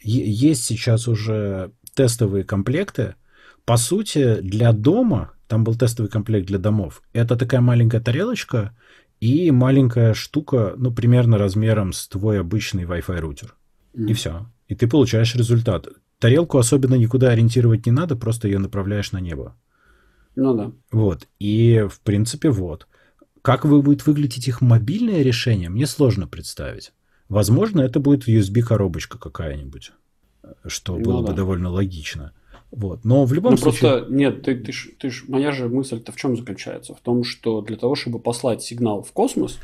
[0.01, 3.15] Есть сейчас уже тестовые комплекты.
[3.63, 8.75] По сути, для дома, там был тестовый комплект для домов, это такая маленькая тарелочка
[9.21, 13.55] и маленькая штука, ну, примерно размером с твой обычный Wi-Fi рутер.
[13.93, 14.09] Mm.
[14.09, 15.87] И все и ты получаешь результат.
[16.19, 19.55] Тарелку особенно никуда ориентировать не надо, просто ее направляешь на небо.
[20.35, 20.71] Ну да.
[20.91, 21.27] Вот.
[21.39, 22.87] И, в принципе, вот.
[23.41, 26.93] Как вы будет выглядеть их мобильное решение, мне сложно представить.
[27.29, 29.91] Возможно, это будет USB-коробочка какая-нибудь,
[30.65, 31.31] что ну, было да.
[31.31, 32.33] бы довольно логично.
[32.71, 33.03] Вот.
[33.05, 33.91] Но в любом ну, случае...
[33.91, 36.93] Просто, нет, ты, ты ж, ты ж, моя же мысль-то в чем заключается?
[36.93, 39.57] В том, что для того, чтобы послать сигнал в космос,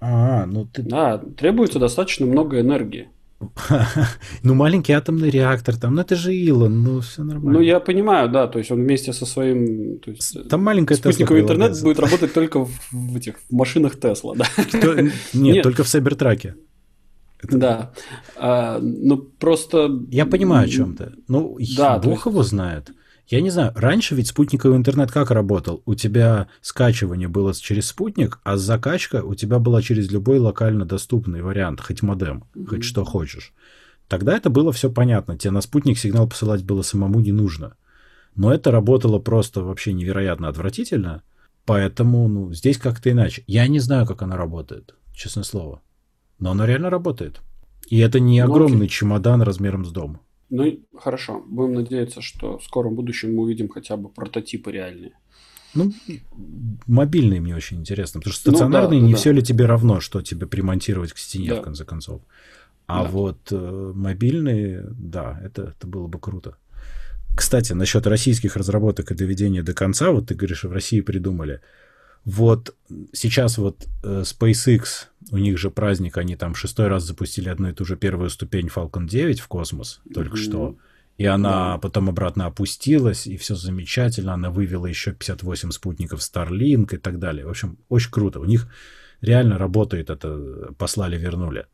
[0.00, 0.82] а, ну ты...
[0.82, 3.08] Да, требуется достаточно много энергии.
[4.42, 7.58] Ну, маленький атомный реактор там, ну это же Илон, ну все нормально.
[7.58, 9.98] Ну, я понимаю, да, то есть он вместе со своим...
[9.98, 13.98] То есть, там маленькая Спутниковый интернет была, будет работать только в, в этих в машинах
[13.98, 14.46] Тесла, да?
[14.68, 16.56] Кто, нет, нет, только в Сайбертраке.
[17.42, 17.58] Это...
[17.58, 17.92] Да.
[18.36, 19.90] А, ну, просто...
[20.10, 22.26] Я понимаю о чем то Ну, да, бог есть...
[22.26, 22.90] его знает.
[23.26, 25.82] Я не знаю, раньше ведь спутниковый интернет как работал?
[25.86, 31.40] У тебя скачивание было через спутник, а закачка у тебя была через любой локально доступный
[31.40, 32.66] вариант, хоть модем, mm-hmm.
[32.66, 33.54] хоть что хочешь.
[34.08, 37.76] Тогда это было все понятно, тебе на спутник сигнал посылать было самому не нужно.
[38.36, 41.22] Но это работало просто вообще невероятно отвратительно,
[41.64, 43.42] поэтому ну, здесь как-то иначе.
[43.46, 45.80] Я не знаю, как она работает, честное слово.
[46.38, 47.40] Но она реально работает.
[47.88, 50.20] И это не ну, огромный чемодан размером с дом.
[50.56, 51.42] Ну, хорошо.
[51.48, 55.18] Будем надеяться, что в скором будущем мы увидим хотя бы прототипы реальные.
[55.74, 55.92] Ну,
[56.86, 59.98] мобильные мне очень интересно, потому что стационарные ну, да, не да, все ли тебе равно,
[59.98, 61.60] что тебе примонтировать к стене, да.
[61.60, 62.22] в конце концов.
[62.86, 63.10] А да.
[63.10, 66.56] вот э, мобильные, да, это, это было бы круто.
[67.36, 71.60] Кстати, насчет российских разработок и доведения до конца, вот ты говоришь, в России придумали.
[72.24, 72.74] Вот
[73.12, 77.72] сейчас вот э, SpaceX, у них же праздник, они там шестой раз запустили одну и
[77.72, 80.42] ту же первую ступень Falcon 9 в космос только mm-hmm.
[80.42, 80.76] что.
[81.16, 81.78] И она да.
[81.78, 84.34] потом обратно опустилась, и все замечательно.
[84.34, 87.46] Она вывела еще 58 спутников Starlink и так далее.
[87.46, 88.40] В общем, очень круто.
[88.40, 88.68] У них
[89.20, 91.66] реально работает это, послали, вернули.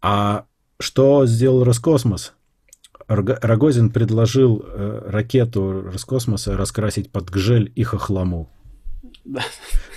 [0.00, 0.46] А
[0.78, 2.34] что сделал Роскосмос?
[3.08, 8.50] Рогозин предложил э, ракету Роскосмоса раскрасить под гжель и хохлому.
[9.24, 9.42] Да.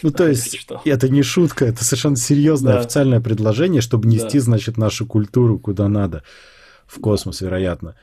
[0.02, 0.82] Ну, то есть, что?
[0.86, 2.80] это не шутка, это совершенно серьезное да.
[2.80, 4.45] официальное предложение, чтобы нести, да.
[4.45, 6.24] значит, нашу культуру куда надо,
[6.88, 7.95] в космос, вероятно.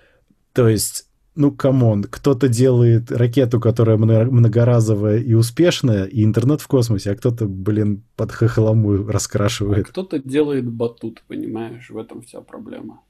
[0.53, 6.67] То есть, ну, come on, кто-то делает ракету, которая многоразовая и успешная, и интернет в
[6.67, 9.87] космосе, а кто-то, блин, под хохлому раскрашивает.
[9.87, 13.01] А кто-то делает батут, понимаешь, в этом вся проблема.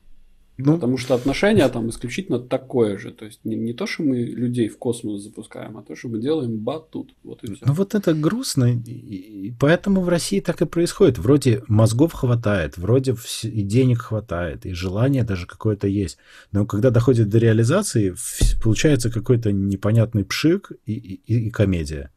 [0.58, 3.10] Ну, Потому что отношение там исключительно такое же.
[3.10, 6.18] То есть не, не то, что мы людей в космос запускаем, а то, что мы
[6.18, 7.14] делаем батут.
[7.22, 7.66] Вот и все.
[7.66, 8.72] Ну вот это грустно.
[8.72, 11.18] И поэтому в России так и происходит.
[11.18, 16.16] Вроде мозгов хватает, вроде и денег хватает, и желание даже какое-то есть.
[16.52, 18.14] Но когда доходит до реализации,
[18.62, 22.12] получается какой-то непонятный пшик и, и, и комедия.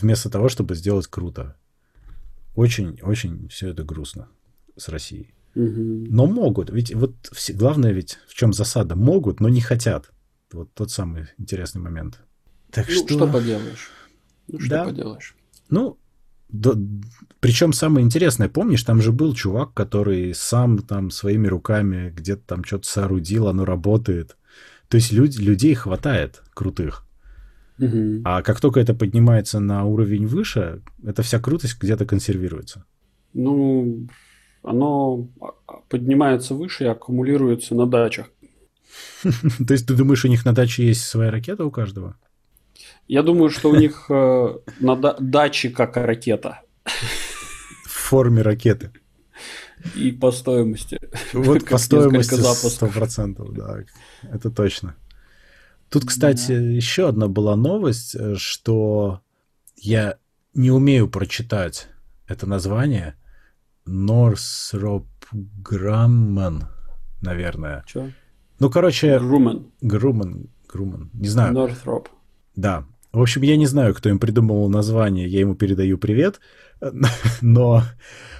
[0.00, 1.56] Вместо того, чтобы сделать круто.
[2.54, 4.28] Очень-очень все это грустно
[4.76, 5.34] с Россией.
[5.54, 6.70] Но могут.
[6.70, 8.96] Ведь вот все, главное ведь в чем засада.
[8.96, 10.10] Могут, но не хотят.
[10.52, 12.20] Вот тот самый интересный момент.
[12.70, 13.08] Так ну, что...
[13.08, 13.90] что поделаешь?
[14.48, 14.84] Ну, что да.
[14.84, 15.36] поделаешь?
[15.68, 15.98] Ну,
[16.48, 16.72] да,
[17.40, 22.64] причем самое интересное, помнишь, там же был чувак, который сам там своими руками где-то там
[22.64, 24.36] что-то соорудил, оно работает.
[24.88, 27.06] То есть люд, людей хватает крутых.
[27.78, 28.22] Угу.
[28.24, 32.84] А как только это поднимается на уровень выше, эта вся крутость где-то консервируется.
[33.32, 34.06] Ну,
[34.62, 35.28] оно
[35.88, 38.30] поднимается выше и аккумулируется на дачах.
[39.22, 42.16] То есть ты думаешь, у них на даче есть своя ракета у каждого?
[43.08, 46.60] Я думаю, что у них э, на даче как ракета.
[46.84, 48.92] В форме ракеты.
[49.96, 51.00] И по стоимости.
[51.32, 53.80] Вот по стоимости сто процентов, да,
[54.22, 54.94] это точно.
[55.88, 59.20] Тут, кстати, еще одна была новость, э, что
[59.76, 60.18] я
[60.54, 61.88] не умею прочитать
[62.26, 63.16] это название,
[63.86, 66.64] Норсроп Грамман,
[67.20, 67.84] наверное.
[67.86, 68.10] Что?
[68.58, 69.18] Ну, короче...
[69.18, 69.66] Груман.
[69.80, 70.48] Груман.
[70.68, 71.10] Груман.
[71.12, 71.52] Не знаю.
[71.52, 72.08] Норthроп.
[72.54, 72.84] Да.
[73.12, 76.40] В общем, я не знаю, кто им придумал название, я ему передаю привет,
[77.42, 77.82] но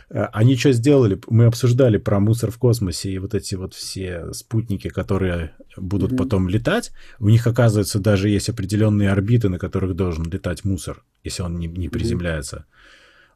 [0.09, 1.21] э, они что сделали?
[1.29, 6.17] Мы обсуждали про мусор в космосе и вот эти вот все спутники, которые будут mm-hmm.
[6.17, 6.93] потом летать.
[7.19, 11.67] У них, оказывается, даже есть определенные орбиты, на которых должен летать мусор, если он не,
[11.67, 12.57] не приземляется.
[12.57, 12.82] Mm-hmm.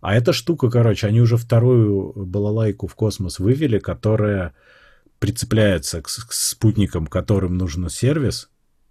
[0.06, 4.54] А эта штука, короче, они уже вторую балалайку в космос вывели, которая
[5.18, 8.48] прицепляется к, к спутникам, которым нужен сервис,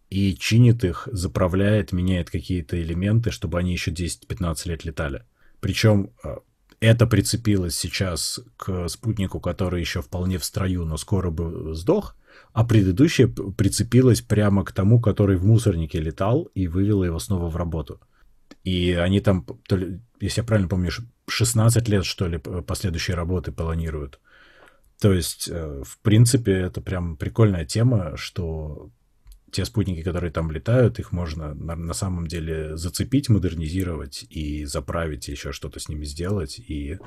[0.10, 5.24] и чинит их, заправляет, меняет какие-то элементы, чтобы они еще 10-15 лет летали.
[5.62, 6.36] Причем э,
[6.82, 12.18] это прицепилось сейчас к спутнику, который еще вполне в строю, но скоро бы сдох,
[12.52, 17.56] а предыдущее прицепилось прямо к тому, который в мусорнике летал и вывело его снова в
[17.56, 18.02] работу.
[18.66, 20.90] И они там, то ли, если я правильно помню,
[21.28, 24.20] 16 лет, что ли, последующие работы планируют.
[25.00, 28.90] То есть, э, в принципе, это прям прикольная тема, что
[29.52, 35.28] те спутники, которые там летают, их можно на, на самом деле зацепить, модернизировать и заправить,
[35.28, 36.98] еще что-то с ними сделать, и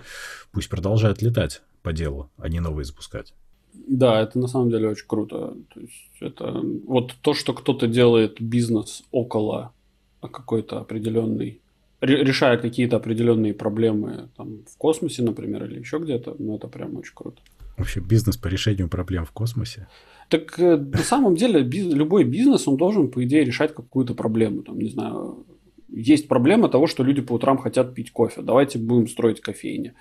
[0.52, 3.34] пусть продолжают летать по делу, а не новые запускать.
[3.74, 5.56] Да, это на самом деле очень круто.
[5.74, 9.72] То есть это вот то, что кто-то делает бизнес около
[10.20, 11.60] какой-то определенный,
[12.00, 17.14] решая какие-то определенные проблемы там, в космосе, например, или еще где-то, ну это прям очень
[17.14, 17.40] круто.
[17.76, 19.86] Вообще бизнес по решению проблем в космосе?
[20.28, 24.62] Так э, на самом деле биз, любой бизнес, он должен, по идее, решать какую-то проблему.
[24.62, 25.46] Там, не знаю,
[25.88, 28.42] есть проблема того, что люди по утрам хотят пить кофе.
[28.42, 29.94] Давайте будем строить кофейни.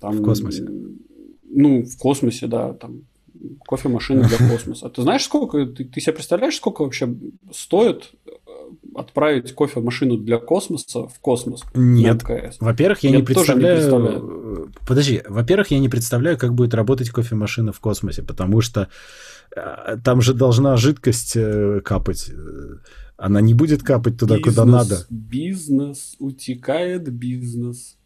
[0.00, 0.66] Там, в космосе?
[1.44, 2.74] Ну, в космосе, да.
[2.74, 3.02] Там,
[3.66, 4.86] кофемашины для космоса.
[4.86, 7.14] А ты знаешь, сколько, ты, ты себе представляешь, сколько вообще
[7.52, 8.12] стоит
[8.94, 11.64] отправить кофемашину для космоса в космос?
[11.74, 12.22] Нет.
[12.60, 13.76] Во-первых, я, я не представляю...
[13.76, 14.72] не представляю.
[14.86, 18.88] Подожди, во-первых, я не представляю, как будет работать кофемашина в космосе, потому что
[19.54, 22.30] э, там же должна жидкость э, капать.
[23.16, 25.06] Она не будет капать туда, бизнес, куда надо.
[25.10, 27.96] Бизнес, утекает бизнес.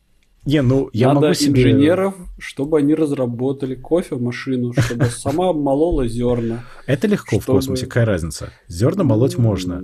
[0.46, 1.62] Не, ну я Надо могу себе...
[1.62, 6.64] инженеров, чтобы они разработали кофемашину, чтобы сама молола зерна.
[6.86, 8.52] Это легко в космосе, какая разница?
[8.68, 9.80] Зерна молоть можно.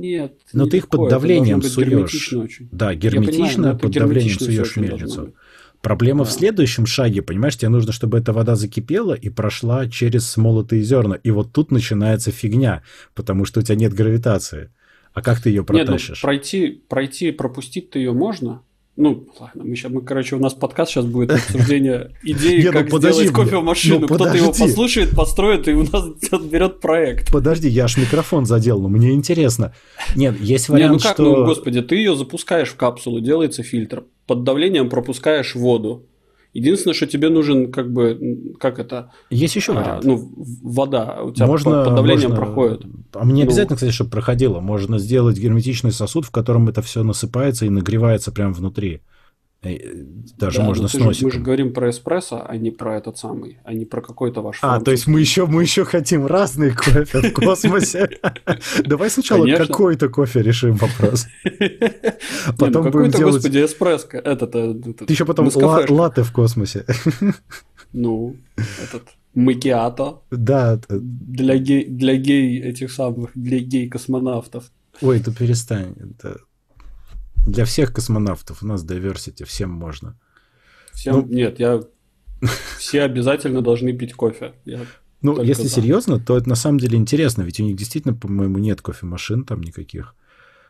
[0.00, 0.38] Нет.
[0.52, 2.32] Но ты их под давлением суешь.
[2.72, 5.34] Да, герметично под давлением суешь мельницу.
[5.82, 10.82] Проблема в следующем шаге, понимаешь, тебе нужно, чтобы эта вода закипела и прошла через смолотые
[10.82, 11.14] зерна.
[11.14, 12.82] И вот тут начинается фигня,
[13.14, 14.70] потому что у тебя нет гравитации.
[15.14, 16.08] А как ты ее протащишь?
[16.08, 18.62] Нет, ну, пройти, пройти, пропустить-то ее можно,
[19.00, 22.88] ну, ладно, мы сейчас, мы, короче, у нас подкаст сейчас будет обсуждение идеи, ну как
[22.88, 24.00] сделать кофемашину.
[24.00, 26.04] Ну, Кто-то его послушает, построит, и у нас
[26.50, 27.32] берет проект.
[27.32, 29.72] Подожди, я аж микрофон задел, но мне интересно.
[30.14, 31.22] Нет, есть вариант, Не, ну как, что...
[31.22, 36.06] ну, господи, ты ее запускаешь в капсулу, делается фильтр, под давлением пропускаешь воду,
[36.52, 39.12] Единственное, что тебе нужен, как бы, как это...
[39.30, 40.04] Есть еще а, вариант.
[40.04, 40.32] А, ну,
[40.62, 42.44] вода у тебя можно, под давлением можно...
[42.44, 42.82] проходит.
[43.12, 43.48] А мне ну...
[43.48, 44.60] обязательно, кстати, чтобы проходило.
[44.60, 49.00] Можно сделать герметичный сосуд, в котором это все насыпается и нагревается прямо внутри.
[49.62, 49.76] Э,
[50.38, 51.20] даже да, можно сносить.
[51.20, 54.40] Же, мы же говорим про эспрессо, а не про этот самый, а не про какой-то
[54.40, 54.58] ваш.
[54.62, 58.08] А, то есть мы еще мы еще хотим разные кофе в космосе.
[58.84, 61.26] Давай сначала какой-то кофе решим вопрос.
[62.46, 63.34] Ну потом будем делать.
[63.34, 64.54] Господи, эспрессо, этот.
[64.54, 65.50] Э, Ты еще потом
[65.88, 66.84] латте в космосе.
[67.92, 69.02] Ну, этот
[69.34, 70.20] макиато.
[70.30, 70.80] Да.
[70.88, 74.70] Для гей, для гей этих самых, для гей космонавтов.
[75.00, 75.94] Ой, ты перестань.
[75.98, 76.40] Это
[77.50, 80.18] для всех космонавтов у нас diversity, всем можно.
[80.92, 81.16] Всем?
[81.16, 81.80] Ну, Нет, я...
[82.78, 84.54] Все обязательно должны пить кофе.
[84.64, 84.80] Я
[85.22, 85.68] ну, если за.
[85.68, 89.60] серьезно, то это на самом деле интересно, ведь у них действительно, по-моему, нет кофемашин там
[89.60, 90.14] никаких.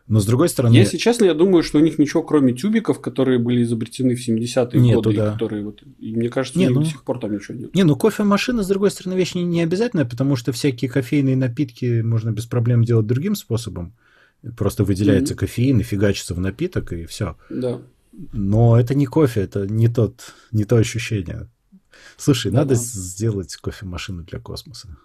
[0.09, 0.74] Но с другой стороны...
[0.74, 4.81] Если честно, я думаю, что у них ничего, кроме тюбиков, которые были изобретены в 70-е
[4.81, 5.28] Нету, годы, да.
[5.28, 5.85] и которые вот...
[6.01, 6.81] И мне кажется, не, ну...
[6.81, 7.72] до сих пор там ничего нет.
[7.76, 12.01] Не, ну кофемашина, с другой стороны, вещь не, не обязательная, потому что всякие кофейные напитки
[12.01, 13.95] можно без проблем делать другим способом.
[14.57, 15.38] Просто выделяется mm-hmm.
[15.38, 17.36] кофеин и фигачится в напиток, и все.
[17.51, 17.80] Да.
[18.32, 21.49] Но это не кофе, это не, тот, не то ощущение.
[22.16, 22.80] Слушай, да, надо да.
[22.80, 24.97] сделать кофемашину для космоса.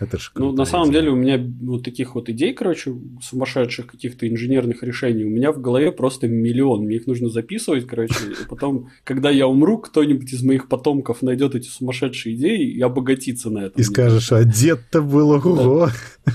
[0.00, 4.28] Это же ну, на самом деле у меня вот таких вот идей, короче, сумасшедших каких-то
[4.28, 6.84] инженерных решений, у меня в голове просто миллион.
[6.84, 11.54] Мне их нужно записывать, короче, и потом, когда я умру, кто-нибудь из моих потомков найдет
[11.54, 13.80] эти сумасшедшие идеи и обогатится на этом.
[13.80, 15.88] И скажешь, а дед-то был ого.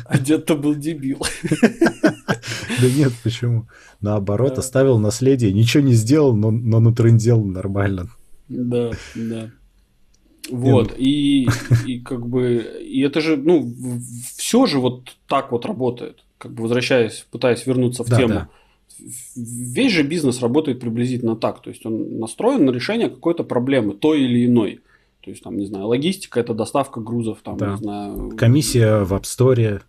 [0.05, 1.21] А дед-то был дебил.
[2.79, 3.67] Да нет, почему?
[4.01, 8.09] Наоборот, оставил наследие, ничего не сделал, но, натрындел нормально.
[8.49, 9.51] Да, да.
[10.49, 11.47] Вот, и,
[11.85, 13.71] и как бы, и это же, ну,
[14.37, 18.33] все же вот так вот работает, как бы возвращаясь, пытаясь вернуться в да, тему.
[18.33, 18.49] Да.
[19.35, 24.21] Весь же бизнес работает приблизительно так, то есть он настроен на решение какой-то проблемы, той
[24.21, 24.81] или иной.
[25.21, 27.71] То есть, там, не знаю, логистика– это доставка грузов, там, да.
[27.71, 28.31] не знаю…
[28.37, 29.81] Комиссия в App Store,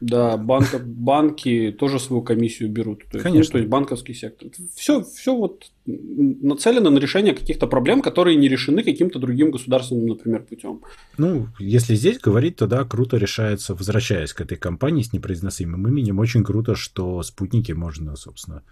[0.00, 3.04] да, банк, банки тоже свою комиссию берут.
[3.10, 3.48] То есть, Конечно.
[3.48, 4.48] Ну, то есть банковский сектор.
[4.74, 10.42] Все, все вот нацелено на решение каких-то проблем, которые не решены каким-то другим государственным, например,
[10.42, 10.82] путем.
[11.16, 16.18] Ну, если здесь говорить, то да, круто решается, возвращаясь к этой компании с непроизносимым именем,
[16.18, 18.62] очень круто, что спутники можно, собственно,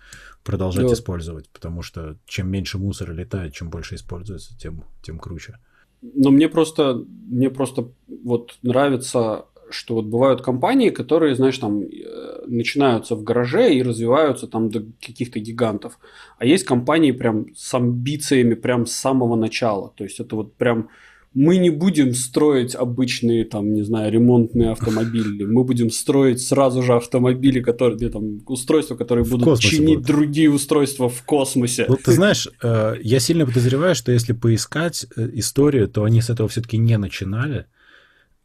[0.42, 0.92] продолжать да.
[0.92, 5.58] использовать, потому что чем меньше мусора летает, чем больше используется, тем, тем круче.
[6.02, 12.44] Но мне просто, мне просто вот нравится что вот бывают компании, которые, знаешь, там э,
[12.46, 15.98] начинаются в гараже и развиваются там до каких-то гигантов.
[16.38, 19.92] А есть компании прям с амбициями прям с самого начала.
[19.96, 20.88] То есть это вот прям
[21.34, 25.44] мы не будем строить обычные, там, не знаю, ремонтные автомобили.
[25.44, 30.06] Мы будем строить сразу же автомобили, которые, где там, устройства, которые будут чинить будут.
[30.06, 31.86] другие устройства в космосе.
[31.88, 36.30] Вот ты знаешь, э, я сильно подозреваю, что если поискать э, историю, то они с
[36.30, 37.66] этого все-таки не начинали.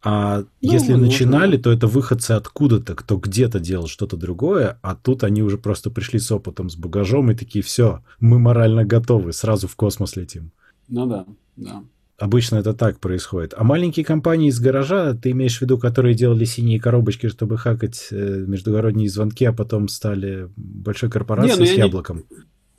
[0.01, 1.05] А ну, если возможно.
[1.05, 5.89] начинали, то это выходцы откуда-то, кто где-то делал что-то другое, а тут они уже просто
[5.89, 10.51] пришли с опытом, с багажом и такие, все, мы морально готовы, сразу в космос летим.
[10.87, 11.25] Ну да,
[11.57, 11.83] да.
[12.17, 13.53] Обычно это так происходит.
[13.57, 18.07] А маленькие компании из гаража, ты имеешь в виду, которые делали синие коробочки, чтобы хакать
[18.11, 22.25] э, междугородние звонки, а потом стали большой корпорацией не, ну с яблоком?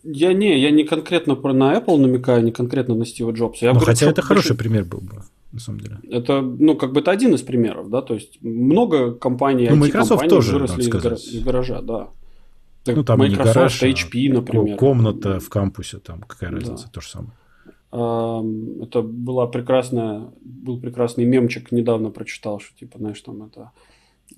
[0.04, 3.66] Не, я не, я не конкретно про на Apple намекаю, не конкретно на Стива Джобса.
[3.66, 5.22] Я ну, говорю, хотя это хороший пример был бы
[5.52, 5.98] на самом деле.
[6.10, 10.28] Это, ну, как бы это один из примеров, да, то есть много компаний, ну, Microsoft
[10.28, 12.08] тоже, выросли из, гар- из гаража, да.
[12.84, 14.76] Так ну, там Microsoft, не гараж, HP, например.
[14.76, 16.90] Комната в кампусе, там какая разница, да.
[16.92, 17.32] то же самое.
[17.92, 23.72] Это была прекрасная, был прекрасный мемчик, недавно прочитал, что типа, знаешь, там это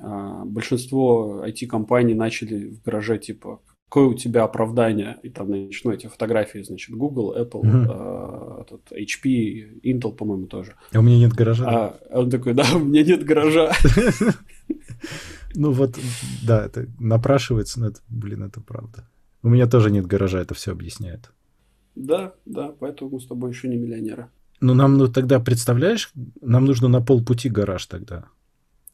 [0.00, 3.60] а, большинство IT-компаний начали в гараже, типа,
[3.92, 7.86] какое у тебя оправдание, и там, значит, ну, эти фотографии, значит, Google, Apple, mm-hmm.
[7.88, 10.76] э, этот HP, Intel, по-моему, тоже.
[10.92, 11.66] А у меня нет гаража.
[11.68, 13.72] А, он такой, да, у меня нет гаража.
[15.54, 15.98] Ну вот,
[16.46, 19.06] да, это напрашивается, но это, блин, это правда.
[19.42, 21.30] У меня тоже нет гаража, это все объясняет.
[21.94, 24.28] Да, да, поэтому мы с тобой еще не миллионеры.
[24.62, 28.24] Ну, нам ну, тогда, представляешь, нам нужно на полпути гараж тогда.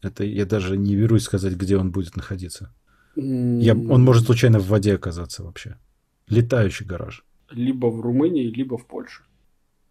[0.03, 2.75] Это я даже не берусь сказать, где он будет находиться.
[3.21, 5.77] Я, он может случайно в воде оказаться вообще.
[6.29, 7.25] Летающий гараж.
[7.51, 9.25] Либо в Румынии, либо в Польше.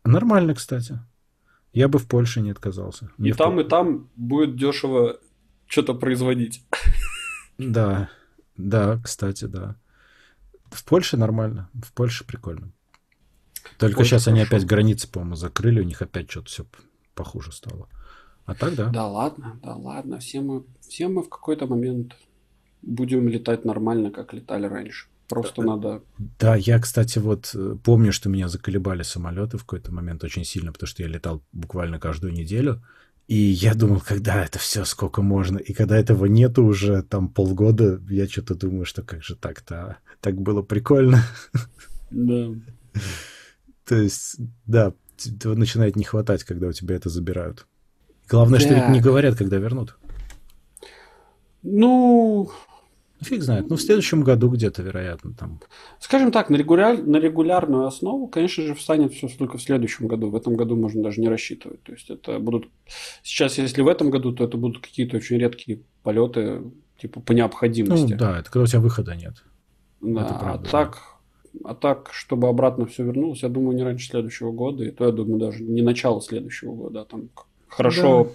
[0.05, 0.99] Нормально, кстати.
[1.73, 3.09] Я бы в Польше не отказался.
[3.17, 3.65] И там, Пол...
[3.65, 5.19] и там будет дешево
[5.65, 6.63] что-то производить.
[7.57, 8.09] Да,
[8.55, 9.75] да, кстати, да.
[10.71, 12.71] В Польше нормально, в Польше прикольно.
[13.77, 14.39] Только Польша сейчас хорошо.
[14.39, 16.65] они опять границы, по-моему, закрыли, у них опять что-то все
[17.15, 17.89] похуже стало.
[18.45, 18.89] А так да.
[18.89, 22.15] Да ладно, да ладно, все мы, все мы в какой-то момент
[22.81, 25.07] будем летать нормально, как летали раньше.
[25.27, 26.01] Просто да, надо...
[26.39, 30.71] Да, я, кстати, вот э, помню, что меня заколебали самолеты в какой-то момент очень сильно,
[30.71, 32.81] потому что я летал буквально каждую неделю.
[33.27, 35.57] И я думал, когда это все, сколько можно.
[35.57, 39.97] И когда этого нету уже там полгода, я что-то думаю, что как же так-то?
[40.21, 41.21] Так было прикольно.
[42.09, 42.53] Да.
[43.83, 44.93] То есть, да,
[45.43, 47.67] начинает не хватать, когда у тебя это забирают.
[48.29, 49.97] Главное, что ведь не говорят, когда вернут.
[51.63, 52.49] Ну,
[53.21, 53.69] Фиг знает.
[53.69, 55.59] Ну, в следующем году где-то, вероятно, там.
[55.99, 57.01] Скажем так, на, регуляр...
[57.01, 60.29] на регулярную основу, конечно же, встанет все только в следующем году.
[60.29, 61.81] В этом году можно даже не рассчитывать.
[61.83, 62.69] То есть это будут...
[63.23, 66.61] Сейчас, если в этом году, то это будут какие-то очень редкие полеты,
[67.01, 68.13] типа по необходимости.
[68.13, 69.43] Ну, да, это когда у тебя выхода нет.
[70.01, 70.97] Да, это правда, а так,
[71.63, 74.83] а так, чтобы обратно все вернулось, я думаю, не раньше следующего года.
[74.83, 77.29] И то, я думаю, даже не начало следующего года, а там
[77.67, 78.31] хорошо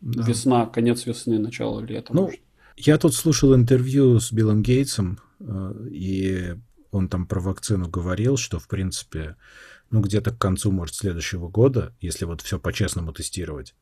[0.00, 0.22] да.
[0.26, 0.70] весна, да.
[0.70, 2.14] конец весны, начало лета.
[2.14, 2.40] Ну, может.
[2.76, 6.54] Я тут слушал интервью с Биллом Гейтсом, э, и
[6.90, 9.36] он там про вакцину говорил, что, в принципе,
[9.90, 13.74] ну, где-то к концу, может, следующего года, если вот все по-честному тестировать,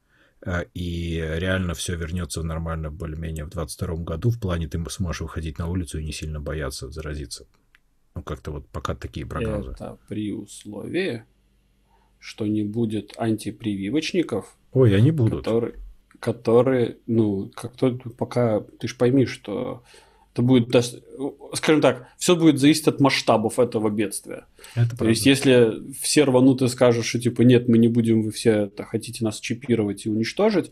[0.44, 5.58] э, и реально все вернется нормально более-менее в 2022 году, в плане ты сможешь выходить
[5.58, 7.46] на улицу и не сильно бояться заразиться.
[8.14, 9.72] Ну, как-то вот пока такие прогнозы.
[9.72, 11.24] Это при условии,
[12.18, 14.56] что не будет антипрививочников.
[14.72, 15.44] Ой, они будут.
[15.44, 15.76] Которые,
[16.20, 19.82] которые, ну, как то пока ты же пойми, что
[20.32, 20.74] это будет,
[21.54, 24.44] скажем так, все будет зависеть от масштабов этого бедствия.
[24.76, 28.30] Это То есть, если все рванут и скажут, что типа нет, мы не будем, вы
[28.30, 30.70] все это хотите нас чипировать и уничтожить,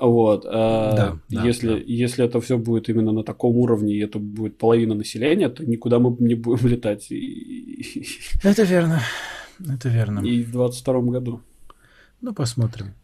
[0.00, 1.82] вот, а, да, если, да.
[1.86, 5.98] если это все будет именно на таком уровне, и это будет половина населения, то никуда
[5.98, 7.10] мы не будем летать.
[8.42, 9.00] Это верно.
[9.60, 10.20] Это верно.
[10.20, 11.40] И в 22 году.
[12.20, 12.94] Ну, посмотрим.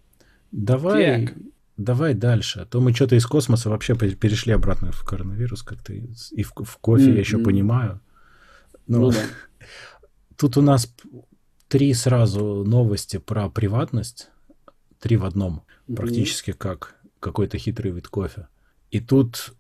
[0.53, 1.35] Давай, так.
[1.77, 2.61] Давай дальше.
[2.61, 5.93] А то мы что-то из космоса вообще перешли обратно в коронавирус как-то.
[5.93, 7.15] И в, в кофе mm-hmm.
[7.15, 8.01] я еще понимаю.
[8.87, 9.19] Но ну, да.
[10.37, 10.95] тут у нас
[11.69, 14.31] три сразу новости про приватность.
[15.01, 15.65] Три в одном.
[15.89, 15.97] Mm-hmm.
[15.97, 18.49] Практически как какой-то хитрый вид кофе.
[18.91, 19.55] И тут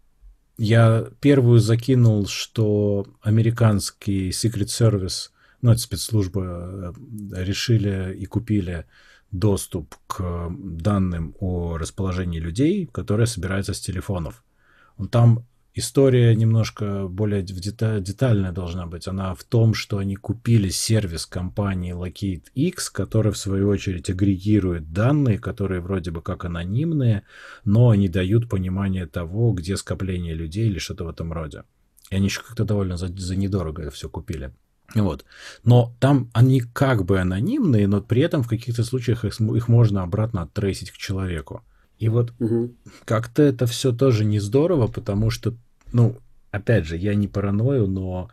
[0.57, 5.31] я первую закинул, что американский Secret Service,
[5.63, 8.87] ну, это спецслужба, э, решили и купили
[9.35, 14.45] доступ к данным о расположении людей, которые собираются с телефонов.
[15.11, 19.09] Там история немножко более детальная должна быть.
[19.09, 24.93] Она в том, что они купили сервис компании Lockheed X, который в свою очередь агрегирует
[24.93, 27.25] данные, которые вроде бы как анонимные,
[27.65, 31.65] но они дают понимание того, где скопление людей или что-то в этом роде.
[32.11, 34.53] И они еще как-то довольно за, за недорого все купили.
[34.95, 35.25] Вот.
[35.65, 40.03] Но там они как бы анонимные, но при этом в каких-то случаях их, их можно
[40.03, 41.63] обратно оттрейсить к человеку.
[41.99, 42.75] И вот угу.
[43.05, 45.55] как-то это все тоже не здорово, потому что,
[45.93, 46.19] ну,
[46.51, 48.31] опять же, я не параною, но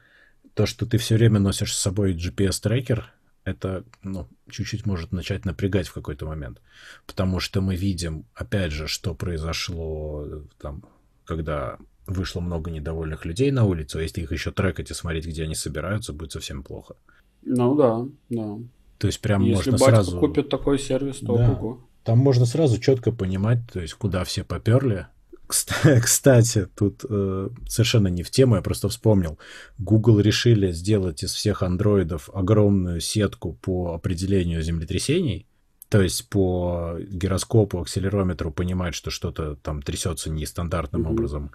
[0.54, 3.06] то, что ты все время носишь с собой GPS-трекер,
[3.44, 6.62] это, ну, чуть-чуть может начать напрягать в какой-то момент.
[7.08, 10.84] Потому что мы видим, опять же, что произошло там,
[11.26, 11.78] когда
[12.08, 15.56] вышло много недовольных людей на улицу, а если их еще трекать и смотреть, где они
[15.56, 16.96] собираются, будет совсем плохо.
[17.44, 18.58] Ну да, да.
[18.98, 20.20] То есть прям если можно сразу...
[20.20, 21.52] купит такой сервис, то да.
[21.52, 21.88] ого.
[22.04, 25.08] Там можно сразу четко понимать, то есть куда все поперли.
[26.02, 29.38] Кстати, тут э, совершенно не в тему, я просто вспомнил.
[29.78, 35.48] Google решили сделать из всех андроидов огромную сетку по определению землетрясений.
[35.90, 41.12] То есть по гироскопу, акселерометру понимать, что что-то там трясется нестандартным mm-hmm.
[41.12, 41.52] образом.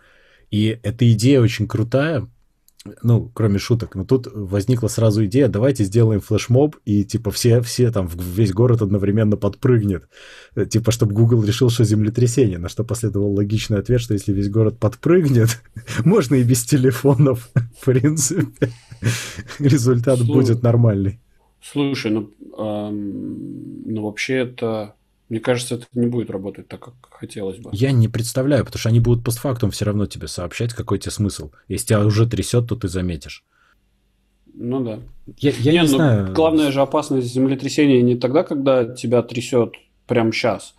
[0.51, 2.28] И эта идея очень крутая,
[3.03, 7.90] ну, кроме шуток, но тут возникла сразу идея, давайте сделаем флешмоб, и, типа, все, все
[7.90, 10.09] там, весь город одновременно подпрыгнет.
[10.55, 14.51] Э, типа, чтобы Google решил, что землетрясение, на что последовал логичный ответ, что если весь
[14.51, 15.62] город подпрыгнет,
[16.05, 18.70] можно и без телефонов, в принципе.
[19.59, 21.20] Результат будет нормальный.
[21.62, 24.94] Слушай, ну, эм, ну вообще это
[25.28, 27.70] мне кажется, это не будет работать так, как хотелось бы.
[27.72, 31.50] Я не представляю, потому что они будут постфактум все равно тебе сообщать, какой тебе смысл.
[31.66, 33.44] Если тебя уже трясет, то ты заметишь.
[34.54, 35.00] Ну да.
[35.38, 36.32] Я, я не, не ну, знаю.
[36.32, 39.74] Главная же опасность землетрясения не тогда, когда тебя трясет
[40.06, 40.75] прямо сейчас,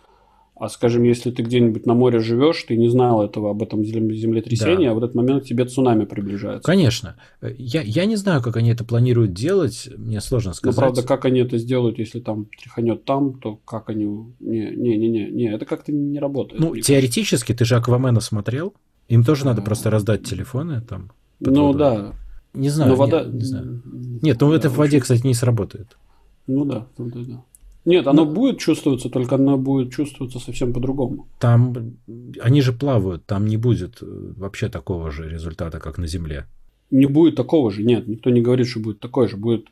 [0.58, 4.86] а скажем, если ты где-нибудь на море живешь, ты не знал этого об этом землетрясении,
[4.86, 4.90] да.
[4.90, 6.64] а в этот момент тебе цунами приближается.
[6.64, 7.16] Конечно.
[7.40, 10.76] Я, я не знаю, как они это планируют делать, мне сложно сказать.
[10.76, 14.06] Но правда, как они это сделают, если там тряханет там, то как они...
[14.40, 16.60] Не, не, это как-то не работает.
[16.60, 18.74] Ну, теоретически, ты же Аквамена смотрел,
[19.08, 21.12] им тоже надо просто раздать телефоны там.
[21.40, 21.78] Ну водой.
[21.78, 22.14] да.
[22.54, 23.24] Не знаю, Но вода...
[23.24, 23.82] не, не знаю.
[24.22, 25.96] Нет, ну да, это в воде, кстати, не сработает.
[26.48, 27.44] Ну да, да, да.
[27.84, 31.28] Нет, оно ну, будет чувствоваться, только оно будет чувствоваться совсем по-другому.
[31.38, 31.96] Там
[32.40, 36.46] они же плавают, там не будет э, вообще такого же результата, как на Земле.
[36.90, 37.82] не будет такого же.
[37.82, 39.36] Нет, никто не говорит, что будет такой же.
[39.36, 39.68] Будет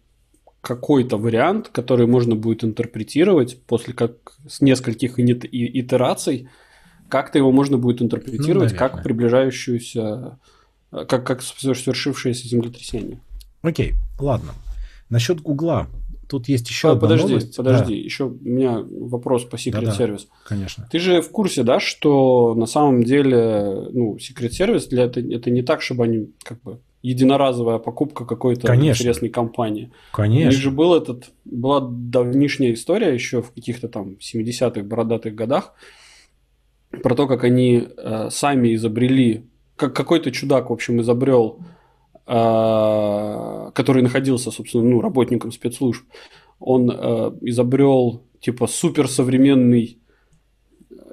[0.66, 6.48] какой-то вариант, который можно будет интерпретировать после как с нескольких итераций,
[7.08, 10.38] как-то его можно будет интерпретировать ну, как приближающуюся,
[10.90, 13.20] как, как свершившееся землетрясение.
[13.62, 14.52] Окей, ладно.
[15.08, 15.86] Насчет Гугла.
[16.28, 17.56] Тут есть еще одна подожди, новость.
[17.56, 18.00] Подожди, да.
[18.00, 20.26] еще у меня вопрос по Secret да, Service.
[20.26, 20.88] Да, конечно.
[20.90, 25.50] Ты же в курсе, да, что на самом деле, ну, Secret Service для это, это
[25.50, 29.02] не так, чтобы они как бы единоразовая покупка какой-то Конечно.
[29.02, 29.92] интересной компании.
[30.12, 30.48] Конечно.
[30.48, 35.74] У них же был этот, была давнишняя история еще в каких-то там 70-х бородатых годах
[37.02, 39.44] про то, как они э, сами изобрели,
[39.76, 41.60] как какой-то чудак, в общем, изобрел,
[42.26, 46.04] который находился, собственно, ну, работником спецслужб,
[46.58, 49.98] он э, изобрел типа суперсовременный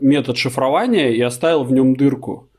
[0.02, 2.50] метод шифрования и оставил в нем дырку.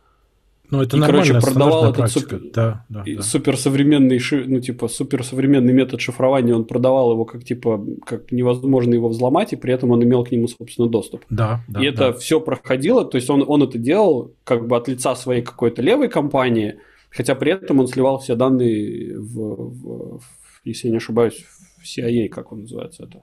[0.71, 2.21] Ну, это и, короче, продавал этот практика.
[2.21, 3.23] Супер, да, да, да.
[3.23, 9.53] суперсовременный, ну, типа, суперсовременный метод шифрования, он продавал его как, типа, как невозможно его взломать,
[9.53, 11.25] и при этом он имел к нему, собственно, доступ.
[11.29, 11.83] Да, да.
[11.83, 15.43] И это все проходило, то есть он, он это делал как бы от лица своей
[15.43, 16.77] какой-то левой компании,
[17.15, 20.25] хотя при этом он сливал все данные в, в, в
[20.65, 21.45] если я не ошибаюсь,
[21.79, 23.23] в CIA, как он называется это.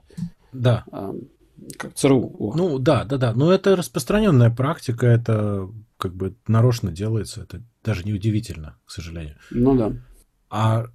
[0.52, 0.84] Да.
[0.92, 1.12] А,
[1.76, 2.34] как ЦРУ.
[2.38, 2.54] О.
[2.56, 3.32] Ну да, да, да.
[3.34, 5.68] Но это распространенная практика, это
[5.98, 9.36] как бы нарочно делается, это даже не удивительно, к сожалению.
[9.50, 9.92] Ну да.
[10.50, 10.86] А,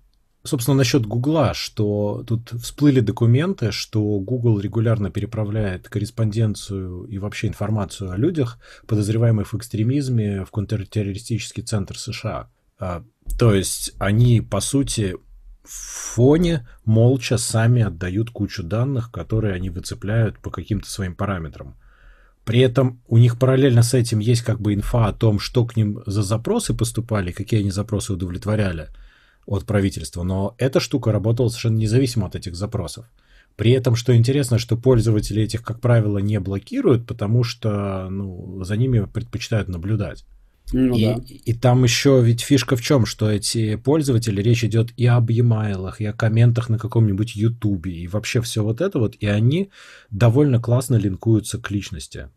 [0.44, 8.12] собственно, насчет Гугла, что тут всплыли документы, что Google регулярно переправляет корреспонденцию и вообще информацию
[8.12, 12.50] о людях, подозреваемых в экстремизме, в контртеррористический центр США.
[12.80, 13.04] А,
[13.38, 15.16] то есть они, по сути,
[15.64, 21.76] в фоне молча сами отдают кучу данных, которые они выцепляют по каким-то своим параметрам.
[22.46, 25.76] При этом у них параллельно с этим есть как бы инфа о том, что к
[25.76, 28.88] ним за запросы поступали, какие они запросы удовлетворяли
[29.46, 30.24] от правительства.
[30.24, 33.06] Но эта штука работала совершенно независимо от этих запросов.
[33.58, 38.78] При этом, что интересно, что пользователи этих, как правило, не блокируют, потому что ну, за
[38.78, 40.26] ними предпочитают наблюдать.
[40.74, 41.22] Ну, и, да.
[41.28, 45.94] и там еще ведь фишка в чем, что эти пользователи, речь идет и об e-mail,
[45.98, 49.72] и о комментах на каком-нибудь ютубе, и вообще все вот это вот, и они
[50.10, 52.30] довольно классно линкуются к личности.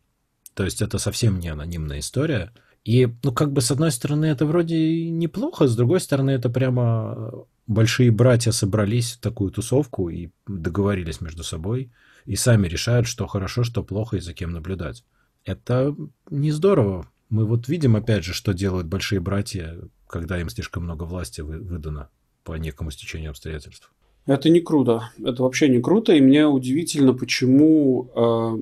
[0.55, 2.53] То есть это совсем не анонимная история.
[2.85, 7.33] И, ну, как бы, с одной стороны, это вроде неплохо, с другой стороны, это прямо
[7.66, 11.93] большие братья собрались в такую тусовку и договорились между собой,
[12.26, 15.05] и сами решают, что хорошо, что плохо и за кем наблюдать.
[15.45, 15.95] Это
[16.31, 21.05] не здорово, мы вот видим, опять же, что делают большие братья, когда им слишком много
[21.05, 22.11] власти выдано
[22.45, 23.93] по некому стечению обстоятельств.
[24.26, 25.11] Это не круто.
[25.22, 26.12] Это вообще не круто.
[26.12, 28.59] И мне удивительно, почему, э,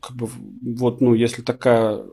[0.00, 0.28] как бы,
[0.62, 2.04] вот, ну, если такая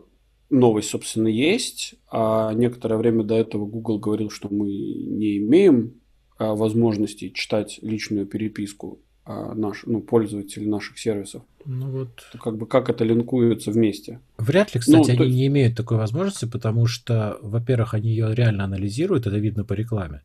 [0.50, 6.02] новость, собственно, есть, а некоторое время до этого Google говорил, что мы не имеем
[6.38, 11.44] э, возможности читать личную переписку наш, ну, пользователей наших сервисов.
[11.66, 12.24] Ну вот.
[12.32, 14.20] То как бы как это линкуется вместе.
[14.38, 15.36] Вряд ли, кстати, ну, они есть...
[15.36, 20.22] не имеют такой возможности, потому что, во-первых, они ее реально анализируют, это видно по рекламе.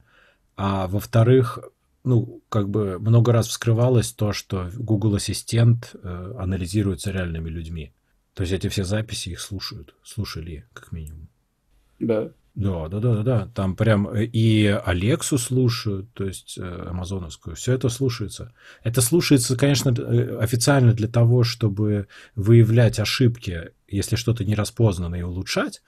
[0.57, 1.59] А во-вторых,
[2.05, 7.93] ну, как бы много раз вскрывалось то, что Google Ассистент э, анализируется реальными людьми.
[8.35, 11.29] То есть эти все записи их слушают, слушали как минимум.
[11.99, 12.31] Да.
[12.55, 13.47] Да, да, да, да, да.
[13.55, 17.55] Там прям э, и Алексу слушают, то есть э, амазоновскую.
[17.55, 18.53] Все это слушается.
[18.83, 25.23] Это слушается, конечно, э, официально для того, чтобы выявлять ошибки, если что-то не распознано, и
[25.23, 25.83] улучшать.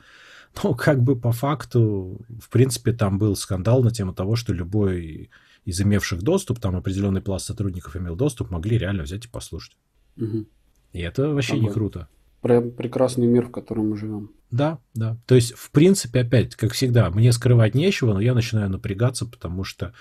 [0.63, 5.31] Но как бы по факту, в принципе, там был скандал на тему того, что любой
[5.65, 9.77] из имевших доступ, там определенный пласт сотрудников имел доступ, могли реально взять и послушать.
[10.17, 10.47] Угу.
[10.93, 11.63] И это вообще Ого.
[11.63, 12.09] не круто.
[12.43, 14.30] Прям прекрасный мир, в котором мы живем.
[14.51, 15.16] Да, да.
[15.26, 19.62] То есть, в принципе, опять, как всегда, мне скрывать нечего, но я начинаю напрягаться, потому
[19.62, 19.95] что,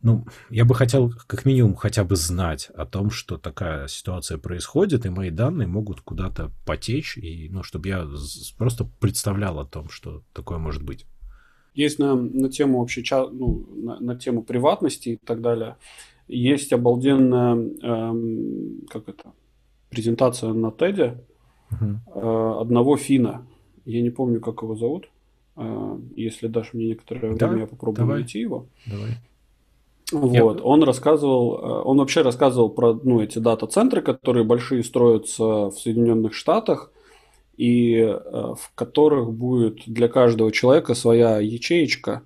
[0.00, 5.04] ну, я бы хотел как минимум хотя бы знать о том, что такая ситуация происходит,
[5.04, 8.08] и мои данные могут куда-то потечь, и, ну, чтобы я
[8.56, 11.06] просто представлял о том, что такое может быть.
[11.74, 15.76] Есть на, на тему вообще, ну, на, на тему приватности и так далее,
[16.26, 19.32] есть обалденная, эм, как это,
[19.90, 21.18] презентация на TED,
[21.70, 22.58] угу.
[22.60, 23.46] одного фина.
[23.84, 25.08] Я не помню, как его зовут.
[25.56, 28.20] Э, если дашь мне некоторое да, время, я попробую давай.
[28.20, 28.66] найти его.
[28.86, 29.18] Давай.
[30.12, 30.64] Вот, я...
[30.64, 36.34] он рассказывал, э, он вообще рассказывал про ну, эти дата-центры, которые большие строятся в Соединенных
[36.34, 36.92] Штатах,
[37.56, 42.22] и в которых будет для каждого человека своя ячеечка,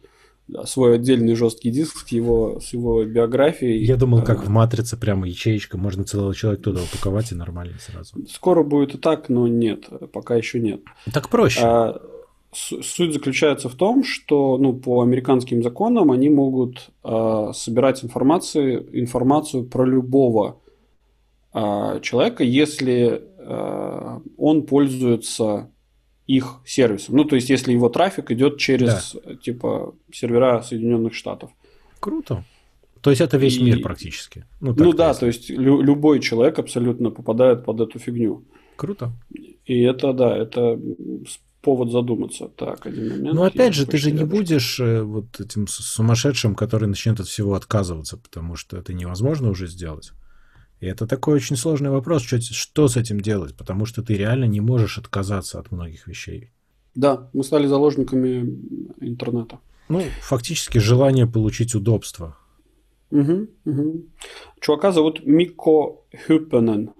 [0.64, 3.84] свой отдельный жесткий диск с его, с его биографией.
[3.84, 8.26] Я думал, как в «Матрице» прямо ячеечка, можно целого человека туда упаковать и нормально сразу.
[8.28, 10.80] Скоро будет и так, но нет, пока еще нет.
[11.12, 11.60] Так проще.
[11.62, 12.00] А,
[12.52, 19.64] суть заключается в том, что ну, по американским законам они могут э, собирать информацию, информацию
[19.64, 20.60] про любого
[21.52, 25.70] э, человека, если э, он пользуется
[26.26, 27.16] их сервисом.
[27.16, 29.34] Ну, то есть, если его трафик идет через да.
[29.36, 31.50] типа сервера Соединенных Штатов.
[32.00, 32.44] Круто.
[33.00, 33.62] То есть это весь и...
[33.62, 34.46] мир практически.
[34.60, 38.44] Ну, ну да, то есть лю- любой человек абсолютно попадает под эту фигню.
[38.76, 39.12] Круто.
[39.66, 40.80] И это, да, это
[41.60, 42.48] повод задуматься.
[42.48, 43.34] Так, один момент.
[43.34, 47.54] Ну, опять же, ты же не будешь э, вот этим сумасшедшим, который начнет от всего
[47.54, 50.12] отказываться, потому что это невозможно уже сделать.
[50.80, 54.44] И это такой очень сложный вопрос, что, что с этим делать, потому что ты реально
[54.44, 56.50] не можешь отказаться от многих вещей.
[56.94, 58.58] Да, мы стали заложниками
[59.00, 59.60] интернета.
[59.88, 62.36] Ну, фактически желание получить удобство.
[63.10, 64.04] Угу, угу.
[64.60, 65.96] Чувака зовут Микко
[66.26, 66.90] Хюппенен.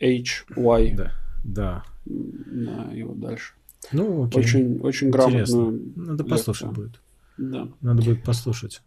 [0.00, 0.94] H-Y.
[0.96, 1.12] Да,
[1.44, 1.84] да.
[2.04, 3.54] Да, и вот дальше.
[3.92, 4.40] Ну, окей.
[4.40, 5.78] Очень, очень грамотно.
[5.96, 7.00] Надо послушать будет.
[7.36, 7.68] Да.
[7.80, 8.82] Надо будет послушать.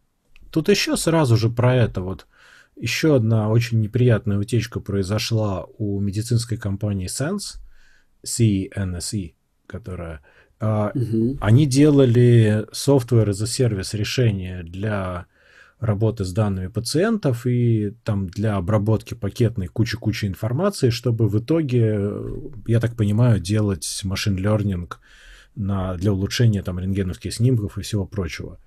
[0.51, 2.27] Тут еще сразу же про это вот.
[2.82, 7.59] Еще одна очень неприятная утечка произошла у медицинской компании Sense,
[8.25, 9.36] CNSE,
[9.67, 10.21] которая...
[10.59, 11.38] Угу.
[11.41, 15.27] Они делали software as a service решение для
[15.79, 21.99] работы с данными пациентов и там для обработки пакетной кучи-кучи информации, чтобы в итоге,
[22.65, 24.91] я так понимаю, делать машин learning
[25.55, 28.57] на, для улучшения там рентгеновских снимков и всего прочего.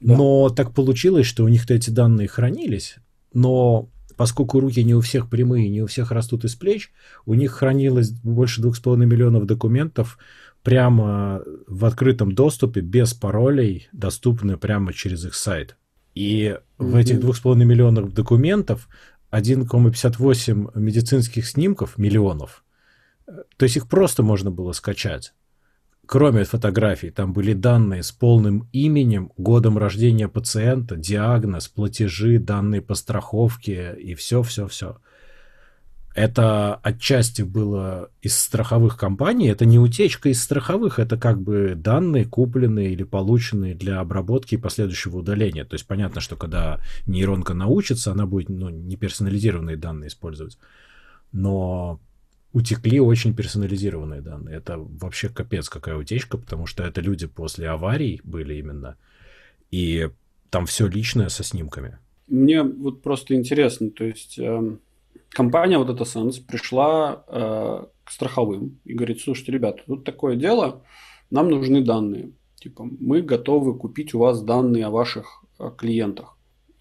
[0.00, 0.16] Да.
[0.16, 2.96] Но так получилось, что у них-то эти данные хранились,
[3.34, 6.92] но поскольку руки не у всех прямые, не у всех растут из плеч,
[7.26, 10.18] у них хранилось больше 2,5 миллионов документов
[10.62, 15.76] прямо в открытом доступе, без паролей, доступны прямо через их сайт.
[16.14, 16.60] И mm-hmm.
[16.78, 18.88] в этих 2,5 миллионов документов
[19.32, 22.64] 1,58 медицинских снимков, миллионов.
[23.56, 25.32] То есть их просто можно было скачать.
[26.06, 32.94] Кроме фотографий, там были данные с полным именем, годом рождения пациента, диагноз, платежи, данные по
[32.94, 34.98] страховке и все-все-все.
[36.14, 42.26] Это отчасти было из страховых компаний, это не утечка из страховых, это как бы данные,
[42.26, 45.64] купленные или полученные для обработки и последующего удаления.
[45.64, 50.58] То есть понятно, что когда нейронка научится, она будет ну, не персонализированные данные использовать.
[51.32, 51.98] Но
[52.52, 54.56] утекли очень персонализированные данные.
[54.56, 58.96] Это вообще капец какая утечка, потому что это люди после аварий были именно.
[59.70, 60.10] И
[60.50, 61.98] там все личное со снимками.
[62.28, 64.38] Мне вот просто интересно, то есть...
[64.38, 64.80] Эм
[65.32, 70.82] компания вот эта Sense пришла э, к страховым и говорит, слушайте, ребята, тут такое дело,
[71.30, 72.32] нам нужны данные.
[72.56, 76.31] Типа, мы готовы купить у вас данные о ваших э, клиентах.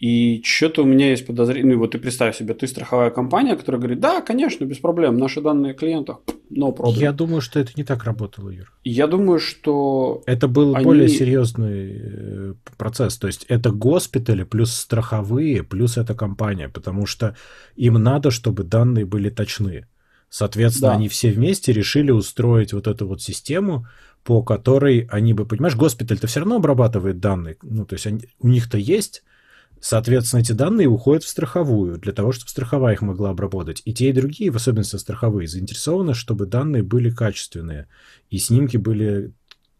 [0.01, 1.75] И что-то у меня есть подозрение.
[1.75, 5.41] Ну, вот ты представь себе, ты страховая компания, которая говорит, да, конечно, без проблем, наши
[5.41, 8.73] данные о клиентах, но no Я думаю, что это не так работало, Юр.
[8.83, 10.23] Я думаю, что...
[10.25, 10.85] Это был они...
[10.85, 13.15] более серьезный э, процесс.
[13.19, 17.35] То есть это госпитали плюс страховые, плюс эта компания, потому что
[17.75, 19.85] им надо, чтобы данные были точны.
[20.29, 20.95] Соответственно, да.
[20.95, 23.85] они все вместе решили устроить вот эту вот систему,
[24.23, 27.57] по которой они бы, понимаешь, госпиталь-то все равно обрабатывает данные.
[27.61, 29.21] Ну, то есть они, у них-то есть
[29.81, 33.81] Соответственно, эти данные уходят в страховую, для того, чтобы страховая их могла обработать.
[33.83, 37.87] И те, и другие, в особенности страховые, заинтересованы, чтобы данные были качественные,
[38.29, 39.33] и снимки были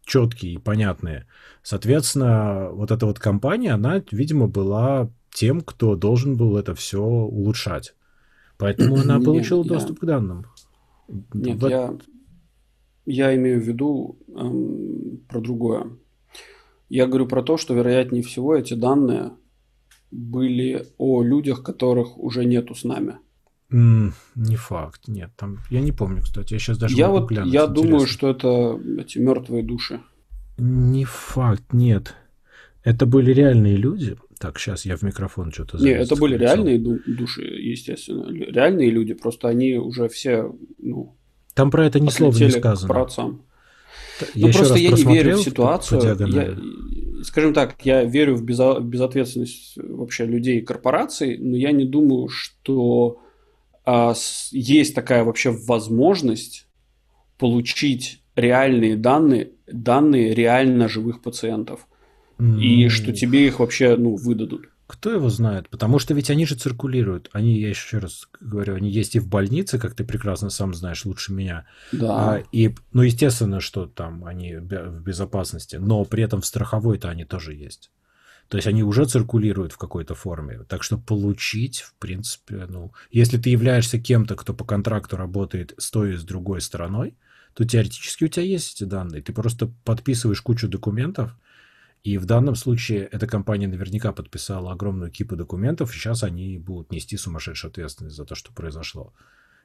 [0.04, 1.26] четкие и понятные.
[1.62, 7.94] Соответственно, вот эта вот компания, она, видимо, была тем, кто должен был это все улучшать.
[8.58, 10.00] Поэтому она получила Нет, доступ я...
[10.00, 10.46] к данным.
[11.32, 11.68] Нет, в...
[11.68, 11.96] я,
[13.06, 15.96] я имею в виду эм, про другое.
[16.88, 19.30] Я говорю про то, что, вероятнее всего, эти данные
[20.12, 23.16] были о людях, которых уже нету с нами.
[23.72, 25.30] Mm, не факт, нет.
[25.36, 26.52] Там я не помню, кстати.
[26.52, 27.82] Я сейчас даже я вот глянуть, я интересно.
[27.82, 30.00] думаю, что это эти мертвые души.
[30.58, 32.14] Не факт, нет.
[32.84, 34.16] Это были реальные люди.
[34.38, 35.78] Так, сейчас я в микрофон что-то.
[35.78, 39.14] Нет, это были реальные души, естественно, реальные люди.
[39.14, 41.16] Просто они уже все, ну.
[41.54, 42.88] Там про это ни слова не сказано.
[42.88, 43.42] К праотцам.
[44.34, 46.02] Я ну, просто я не верю в ситуацию.
[46.02, 46.56] Я,
[47.22, 51.84] скажем так, я верю в, безо, в безответственность вообще людей и корпораций, но я не
[51.84, 53.20] думаю, что
[53.84, 56.68] а, с, есть такая вообще возможность
[57.38, 61.86] получить реальные данные, данные реально живых пациентов.
[62.38, 62.60] Mm.
[62.60, 64.71] И что тебе их вообще ну, выдадут.
[64.92, 65.70] Кто его знает?
[65.70, 67.30] Потому что ведь они же циркулируют.
[67.32, 71.06] Они, я еще раз говорю, они есть и в больнице, как ты прекрасно сам знаешь
[71.06, 71.64] лучше меня.
[71.92, 72.34] Да.
[72.34, 77.24] А, и, ну, естественно, что там они в безопасности, но при этом в страховой-то они
[77.24, 77.90] тоже есть.
[78.48, 80.60] То есть они уже циркулируют в какой-то форме.
[80.68, 85.90] Так что получить, в принципе, ну, если ты являешься кем-то, кто по контракту работает с
[85.90, 87.16] той и с другой стороной,
[87.54, 89.22] то теоретически у тебя есть эти данные.
[89.22, 91.34] Ты просто подписываешь кучу документов,
[92.04, 96.90] и в данном случае эта компания наверняка подписала огромную кипу документов, и сейчас они будут
[96.90, 99.14] нести сумасшедшую ответственность за то, что произошло.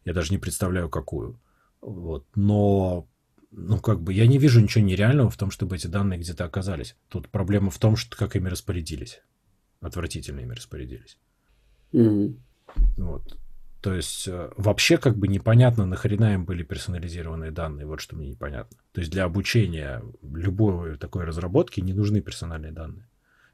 [0.06, 1.40] Я даже не представляю, какую.
[1.82, 2.28] Вот.
[2.36, 3.08] Но,
[3.52, 6.96] ну, как бы, я не вижу ничего нереального в том, чтобы эти данные где-то оказались.
[7.10, 9.22] Тут проблема в том, что как ими распорядились.
[9.82, 11.18] Отвратительно ими распорядились.
[11.94, 12.38] Mm-hmm.
[12.98, 13.38] Вот.
[13.82, 18.30] То есть э, вообще как бы непонятно, нахрена им были персонализированные данные, вот что мне
[18.30, 18.78] непонятно.
[18.92, 23.08] То есть для обучения любой такой разработки не нужны персональные данные.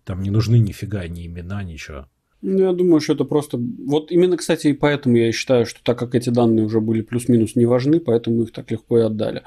[0.05, 2.07] Там не нужны нифига ни имена, ничего.
[2.41, 3.57] Ну, я думаю, что это просто...
[3.57, 7.55] Вот именно, кстати, и поэтому я считаю, что так как эти данные уже были плюс-минус
[7.55, 9.43] не важны, поэтому их так легко и отдали.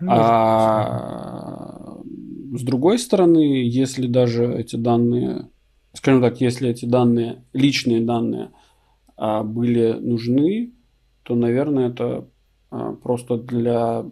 [0.00, 2.00] Ну, а
[2.56, 5.48] с другой стороны, если даже эти данные,
[5.92, 8.50] скажем так, если эти данные, личные данные–
[9.16, 10.72] были нужны,
[11.22, 12.28] то, наверное, это
[12.70, 14.04] а, просто для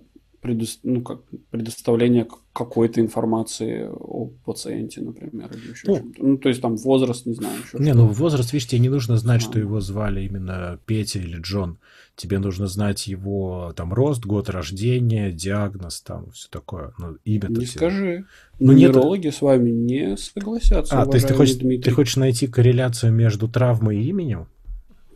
[0.42, 0.66] предо...
[0.82, 6.22] ну, как, предоставления какой-то информации о пациенте, например, или еще ну, чем-то.
[6.22, 7.58] Ну, то есть там возраст, не знаю.
[7.58, 9.44] Еще не, ну возраст, видишь, тебе не нужно знать, а.
[9.44, 11.78] что его звали именно Петя или Джон.
[12.14, 16.92] Тебе нужно знать его там рост, год рождения, диагноз, там все такое.
[16.98, 17.78] Ну, имя Не все.
[17.78, 18.26] скажи.
[18.58, 19.34] Ну, Нейрологи нет...
[19.34, 21.00] с вами не согласятся.
[21.00, 24.46] А, то есть ты хочешь, ты хочешь найти корреляцию между травмой и именем?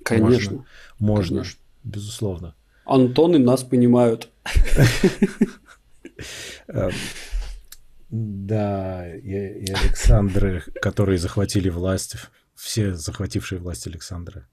[0.06, 0.52] Конечно.
[0.52, 0.66] Можно,
[0.98, 1.60] можно Конечно.
[1.84, 2.54] безусловно.
[2.84, 4.30] Антоны нас понимают.
[6.68, 6.92] Эм,
[8.10, 12.16] да, и Александры, которые захватили власть,
[12.54, 14.46] все захватившие власть Александры.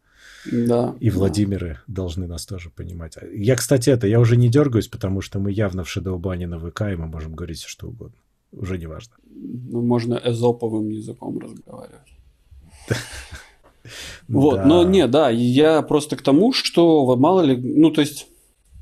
[0.52, 0.96] Да.
[1.00, 1.94] И Владимиры да.
[1.94, 3.18] должны нас тоже понимать.
[3.34, 6.82] Я, кстати, это, я уже не дергаюсь, потому что мы явно в шедоубане на ВК,
[6.82, 8.18] и мы можем говорить что угодно.
[8.52, 9.16] Уже не важно.
[9.26, 12.18] Ну, можно эзоповым языком разговаривать.
[14.28, 14.66] Вот, да.
[14.66, 18.28] но не, да, я просто к тому, что мало ли, ну то есть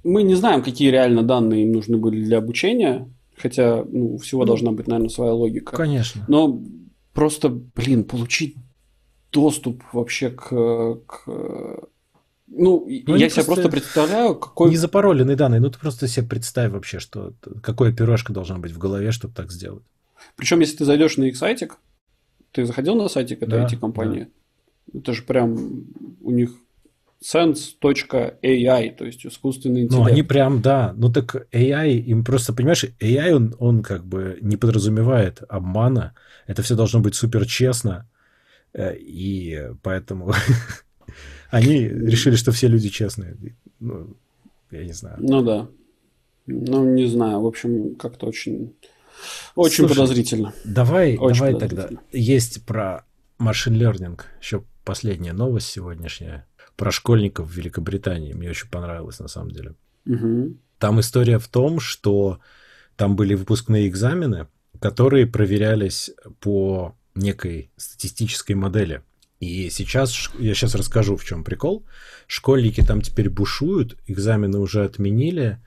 [0.04, 4.48] мы не знаем, какие реально данные им нужны были для обучения, хотя ну, всего ну,
[4.48, 5.76] должна быть, наверное, своя логика.
[5.76, 6.24] Конечно.
[6.28, 6.62] Но
[7.14, 8.56] просто, блин, получить
[9.32, 10.50] доступ вообще к,
[11.06, 11.24] к
[12.48, 14.70] ну, ну я себе просто представляю, какой...
[14.70, 17.34] Не запароленные данные, ну ты просто себе представь вообще, что
[17.64, 19.84] какое пирожка должно быть в голове, чтобы так сделать.
[20.36, 21.78] Причем, если ты зайдешь на их сайтик,
[22.52, 24.30] ты заходил на сайтик этой да, IT-компании, да.
[24.94, 25.86] Это же прям
[26.22, 26.52] у них
[27.24, 30.06] sense.ai, то есть искусственный интеллект.
[30.08, 30.94] Ну, они прям, да.
[30.98, 36.14] Ну, так AI, им просто, понимаешь, AI, он, он как бы не подразумевает обмана.
[36.48, 38.10] Это все должно быть супер честно.
[38.74, 40.34] Э, и поэтому
[41.52, 43.38] они решили, что все люди честные.
[43.80, 44.16] Ну,
[44.72, 45.18] я не знаю.
[45.20, 45.68] Ну, да.
[46.48, 47.42] Ну, не знаю.
[47.42, 48.74] В общем, как-то очень...
[49.56, 50.54] Очень Слушай, подозрительно.
[50.64, 51.90] Давай, очень давай тогда.
[52.12, 53.06] Есть про
[53.38, 58.34] машин learning еще последняя новость сегодняшняя про школьников в Великобритании.
[58.34, 59.76] Мне очень понравилось, на самом деле.
[60.06, 60.58] Угу.
[60.80, 62.40] Там история в том, что
[62.96, 64.48] там были выпускные экзамены,
[64.80, 69.04] которые проверялись по некой статистической модели.
[69.40, 71.86] И сейчас, я сейчас расскажу, в чем прикол.
[72.28, 75.60] Школьники там теперь бушуют, экзамены уже отменили,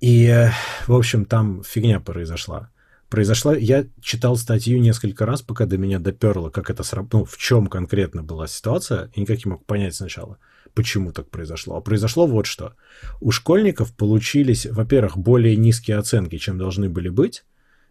[0.00, 0.48] и,
[0.86, 2.70] в общем, там фигня произошла
[3.08, 3.56] произошла...
[3.56, 7.66] Я читал статью несколько раз, пока до меня доперло, как это сработало, ну, в чем
[7.66, 10.38] конкретно была ситуация, и никак не мог понять сначала,
[10.74, 11.76] почему так произошло.
[11.76, 12.74] А произошло вот что.
[13.20, 17.44] У школьников получились, во-первых, более низкие оценки, чем должны были быть,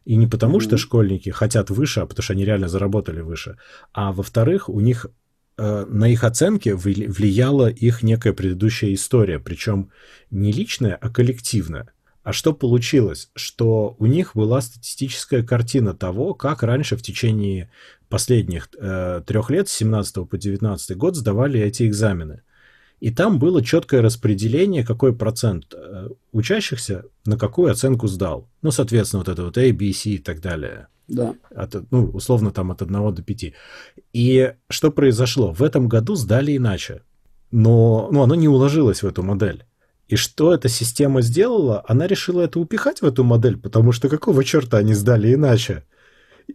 [0.05, 0.63] и не потому, mm-hmm.
[0.63, 3.57] что школьники хотят выше, а потому что они реально заработали выше,
[3.91, 5.07] а во-вторых, у них
[5.57, 9.89] э, на их оценки влияла их некая предыдущая история, причем
[10.32, 11.89] не личная, а коллективная.
[12.28, 13.30] А что получилось?
[13.36, 17.72] Что у них была статистическая картина того, как раньше в течение
[18.10, 22.42] последних э, трех лет, с 17 по 19 год, сдавали эти экзамены.
[23.00, 28.50] И там было четкое распределение, какой процент э, учащихся на какую оценку сдал.
[28.62, 30.88] Ну, соответственно, вот это вот A, B, C и так далее.
[31.08, 31.34] Да.
[31.56, 33.54] От, ну, условно, там от 1 до 5.
[34.12, 35.54] И что произошло?
[35.54, 37.04] В этом году сдали иначе.
[37.52, 39.64] Но ну, оно не уложилось в эту модель.
[40.08, 41.84] И что эта система сделала?
[41.88, 45.84] Она решила это упихать в эту модель, потому что какого черта они сдали иначе?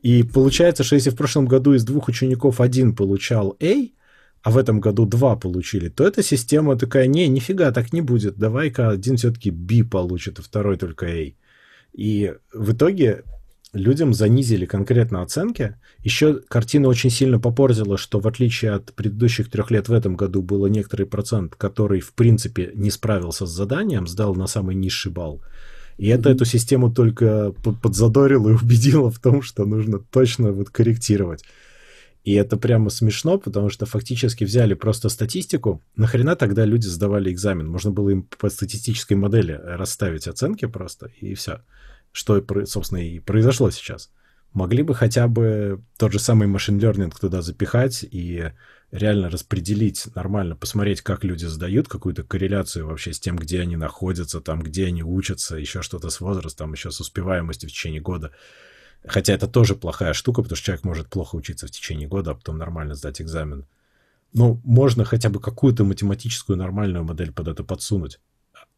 [0.00, 3.88] И получается, что если в прошлом году из двух учеников один получал A,
[4.42, 8.38] а в этом году два получили, то эта система такая, не, нифига так не будет,
[8.38, 11.32] давай-ка один все-таки B получит, а второй только A.
[11.92, 13.22] И в итоге
[13.72, 15.76] людям занизили конкретно оценки.
[16.02, 20.42] Еще картина очень сильно попортила, что в отличие от предыдущих трех лет в этом году
[20.42, 25.42] было некоторый процент, который в принципе не справился с заданием, сдал на самый низший балл.
[25.98, 27.52] И это эту систему только
[27.82, 31.44] подзадорило и убедило в том, что нужно точно вот корректировать.
[32.24, 35.82] И это прямо смешно, потому что фактически взяли просто статистику.
[35.96, 37.68] Нахрена тогда люди сдавали экзамен?
[37.68, 41.62] Можно было им по статистической модели расставить оценки просто, и все.
[42.12, 44.10] Что, собственно, и произошло сейчас.
[44.52, 48.52] Могли бы хотя бы тот же самый машин learning туда запихать и
[48.90, 54.42] реально распределить нормально, посмотреть, как люди сдают, какую-то корреляцию вообще с тем, где они находятся,
[54.42, 58.32] там, где они учатся, еще что-то с возрастом, еще с успеваемостью в течение года.
[59.06, 62.34] Хотя это тоже плохая штука, потому что человек может плохо учиться в течение года, а
[62.34, 63.64] потом нормально сдать экзамен.
[64.34, 68.20] Ну, можно хотя бы какую-то математическую нормальную модель под это подсунуть.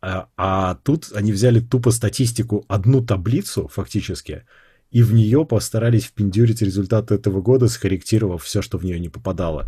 [0.01, 4.45] А, а тут они взяли тупо статистику, одну таблицу фактически,
[4.91, 9.67] и в нее постарались впендюрить результаты этого года, скорректировав все, что в нее не попадало.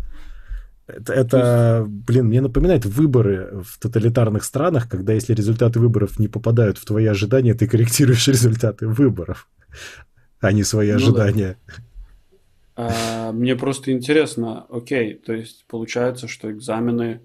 [0.87, 6.77] Это, это, блин, мне напоминает выборы в тоталитарных странах, когда если результаты выборов не попадают
[6.77, 9.49] в твои ожидания, ты корректируешь результаты выборов
[10.39, 11.57] а не свои ну, ожидания.
[11.67, 11.73] Да.
[12.75, 17.21] А, мне просто интересно, окей, то есть получается, что экзамены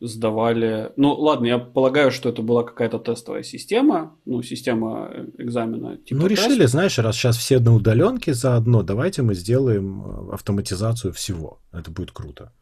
[0.00, 0.92] сдавали...
[0.96, 5.98] Ну, ладно, я полагаю, что это была какая-то тестовая система, ну, система экзамена.
[5.98, 6.72] Типа ну, решили, тест.
[6.72, 11.60] знаешь, раз сейчас все на удаленке заодно, давайте мы сделаем э, автоматизацию всего.
[11.72, 12.52] Это будет круто.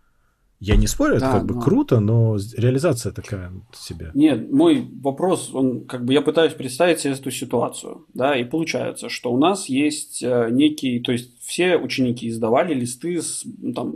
[0.60, 1.54] Я не спорю, да, это как но...
[1.54, 4.10] бы круто, но реализация такая себе.
[4.14, 9.08] Нет, мой вопрос, он как бы я пытаюсь представить себе эту ситуацию, да, и получается,
[9.08, 13.92] что у нас есть э, некий, то есть все ученики издавали листы с ну, там,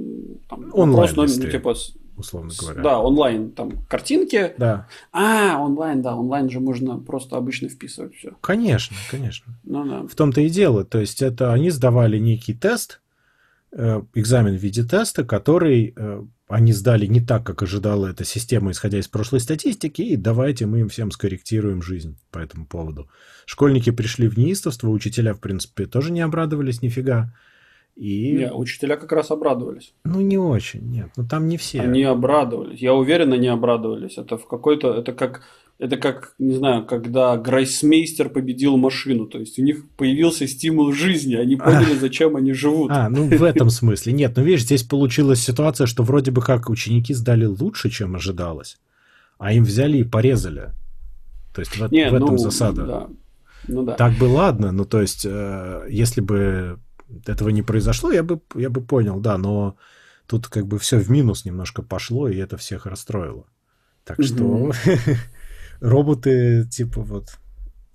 [0.49, 1.75] там онлайн вопрос, ну, типа
[2.23, 2.83] условно говоря.
[2.83, 4.55] Да, онлайн там картинки.
[4.59, 4.89] Да.
[5.13, 8.33] А, онлайн, да, онлайн же можно просто обычно вписывать все.
[8.41, 9.55] Конечно, конечно.
[9.65, 10.07] Ну да.
[10.07, 13.01] В том-то и дело, то есть это они сдавали некий тест,
[13.73, 18.73] э, экзамен в виде теста, который э, они сдали не так, как ожидала эта система,
[18.73, 23.09] исходя из прошлой статистики, и давайте мы им всем скорректируем жизнь по этому поводу.
[23.47, 27.35] Школьники пришли в неистовство, учителя, в принципе, тоже не обрадовались нифига.
[27.97, 28.33] И...
[28.33, 29.95] Не, учителя как раз обрадовались.
[30.05, 31.11] Ну, не очень, нет.
[31.17, 31.81] Ну, там не все.
[31.81, 32.81] Они обрадовались.
[32.81, 34.19] Я уверен, они обрадовались.
[34.19, 34.95] Это в какой-то...
[34.95, 35.43] Это как
[35.83, 39.27] это как, не знаю, когда грайсмейстер победил машину.
[39.27, 42.93] То есть у них появился стимул жизни, они поняли, зачем они живут.
[42.93, 44.13] А, ну в этом смысле.
[44.13, 48.79] Нет, ну видишь, здесь получилась ситуация, что вроде бы как ученики сдали лучше, чем ожидалось,
[49.39, 50.71] а им взяли и порезали.
[51.53, 52.87] То есть в, Не, в этом ну, засада.
[52.87, 53.09] Да.
[53.67, 53.95] Ну, да.
[53.95, 56.79] Так бы ладно, ну то есть, э, если бы
[57.27, 59.77] этого не произошло, я бы, я бы понял, да, но
[60.27, 63.47] тут как бы все в минус немножко пошло, и это всех расстроило.
[64.05, 64.73] Так что
[65.81, 67.39] роботы, типа вот,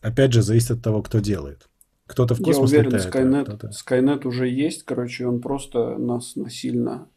[0.01, 1.67] опять же, зависит от того, кто делает.
[2.05, 6.35] Кто-то в космос Я уверен, летает, Skynet, а Skynet уже есть, короче, он просто нас
[6.35, 7.07] насильно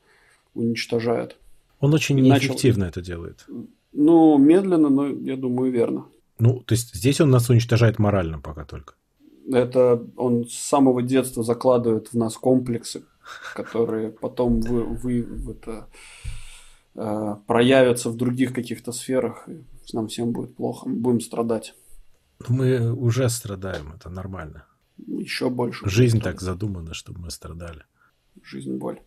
[0.54, 1.36] уничтожает.
[1.78, 3.00] Он очень И неэффективно начал...
[3.00, 3.46] это делает.
[3.92, 6.06] Ну, медленно, но я думаю, верно.
[6.38, 8.94] Ну, то есть здесь он нас уничтожает морально пока только.
[9.52, 13.02] Это он с самого детства закладывает в нас комплексы,
[13.54, 15.88] которые потом вы, вы это,
[16.94, 19.48] э, проявятся в других каких-то сферах
[19.92, 21.74] нам всем будет плохо, мы будем страдать.
[22.48, 24.64] Мы уже страдаем, это нормально.
[25.06, 25.88] Еще больше.
[25.88, 27.84] Жизнь так задумана, чтобы мы страдали.
[28.42, 29.00] Жизнь боль.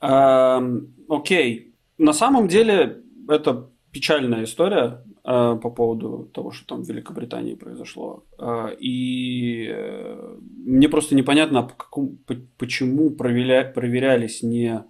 [0.00, 0.62] А,
[1.08, 1.74] окей.
[1.98, 8.24] На самом деле это печальная история а, по поводу того, что там в Великобритании произошло.
[8.38, 10.36] А, и а,
[10.66, 14.84] мне просто непонятно, по какому, по, почему проверя, проверялись не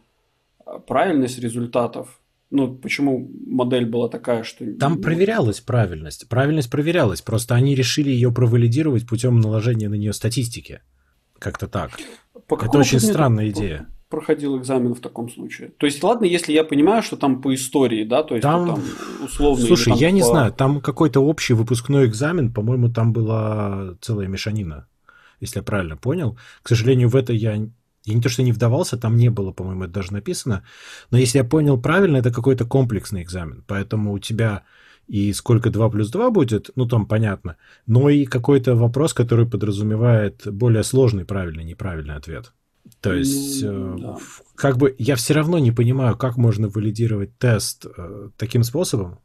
[0.87, 4.65] правильность результатов, ну, почему модель была такая, что...
[4.79, 6.29] Там проверялась правильность.
[6.29, 7.21] Правильность проверялась.
[7.21, 10.81] Просто они решили ее провалидировать путем наложения на нее статистики.
[11.39, 11.91] Как-то так.
[12.47, 13.89] По Это очень странная идея.
[14.15, 15.73] Проходил экзамен в таком случае.
[15.77, 18.83] То есть, ладно, если я понимаю, что там по истории, да, то есть там, там
[19.25, 19.67] условно.
[19.67, 20.15] Слушай, там я по...
[20.15, 24.87] не знаю, там какой-то общий выпускной экзамен, по-моему, там была целая мешанина,
[25.41, 26.39] если я правильно понял.
[26.63, 27.67] К сожалению, в это я
[28.05, 30.63] я не то, что не вдавался, там не было, по-моему, это даже написано.
[31.11, 33.65] Но если я понял правильно, это какой-то комплексный экзамен.
[33.67, 34.63] Поэтому у тебя
[35.07, 37.57] и сколько 2 плюс 2 будет, ну там понятно.
[37.87, 42.53] Но и какой-то вопрос, который подразумевает более сложный правильный, неправильный ответ.
[43.01, 44.19] То есть, ну, э, да.
[44.55, 49.19] как бы я все равно не понимаю, как можно валидировать тест э, таким способом.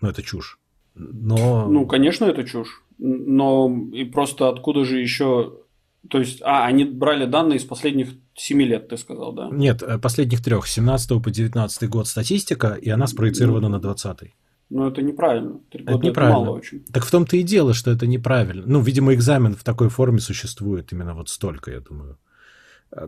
[0.00, 0.58] Ну, это чушь.
[0.94, 1.66] Но...
[1.68, 2.82] Ну, конечно, это чушь.
[2.98, 5.60] Но и просто откуда же еще
[6.08, 9.50] то есть, а, они брали данные из последних 7 лет, ты сказал, да?
[9.52, 14.32] Нет, э, последних трех, 17 по 19 год статистика, и она спроецирована ну, на 20
[14.70, 15.60] Ну, это неправильно.
[15.70, 16.36] Три это неправильно.
[16.36, 16.84] Это мало очень.
[16.86, 18.62] Так в том-то и дело, что это неправильно.
[18.66, 22.18] Ну, видимо, экзамен в такой форме существует именно вот столько, я думаю.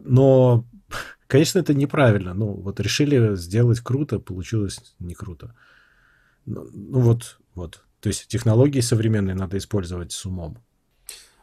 [0.05, 0.65] Но,
[1.27, 2.35] конечно, это неправильно.
[2.35, 5.55] Ну, вот решили сделать круто, получилось не круто.
[6.47, 7.85] Ну, ну вот, вот.
[8.01, 10.59] То есть технологии современные надо использовать с умом.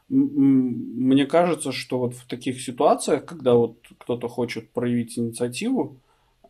[0.10, 6.02] мне кажется, что вот в таких ситуациях, когда вот кто-то хочет проявить инициативу,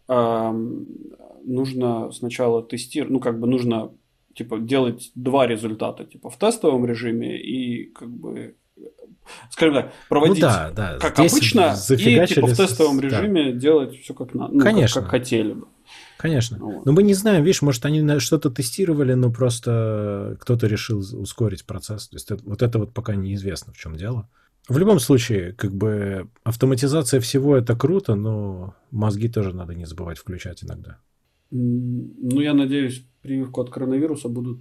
[0.08, 3.92] нужно сначала тестировать, ну, как бы нужно,
[4.34, 8.56] типа, делать два результата, типа, в тестовом режиме и, как бы,
[9.52, 10.98] скажем так, проводить ну, да, да.
[11.00, 13.60] как Здесь обычно и, типа, в тестовом режиме да.
[13.60, 15.02] делать все как надо, ну, Конечно.
[15.02, 15.68] Как, как хотели бы.
[16.18, 16.58] Конечно.
[16.60, 16.86] Вот.
[16.86, 22.10] Но мы не знаем, видишь, может, они что-то тестировали, но просто кто-то решил ускорить процесс.
[22.10, 24.30] То есть это, вот это вот пока неизвестно, в чем дело.
[24.68, 30.18] В любом случае, как бы автоматизация всего это круто, но мозги тоже надо не забывать
[30.18, 31.00] включать иногда.
[31.52, 34.60] Ну, я надеюсь, прививку от коронавируса будут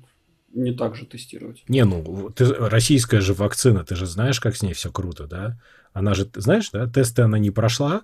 [0.53, 1.65] не так же тестировать.
[1.69, 5.61] Не, ну, ты, российская же вакцина, ты же знаешь, как с ней все круто, да?
[5.93, 8.03] Она же, знаешь, да, тесты она не прошла,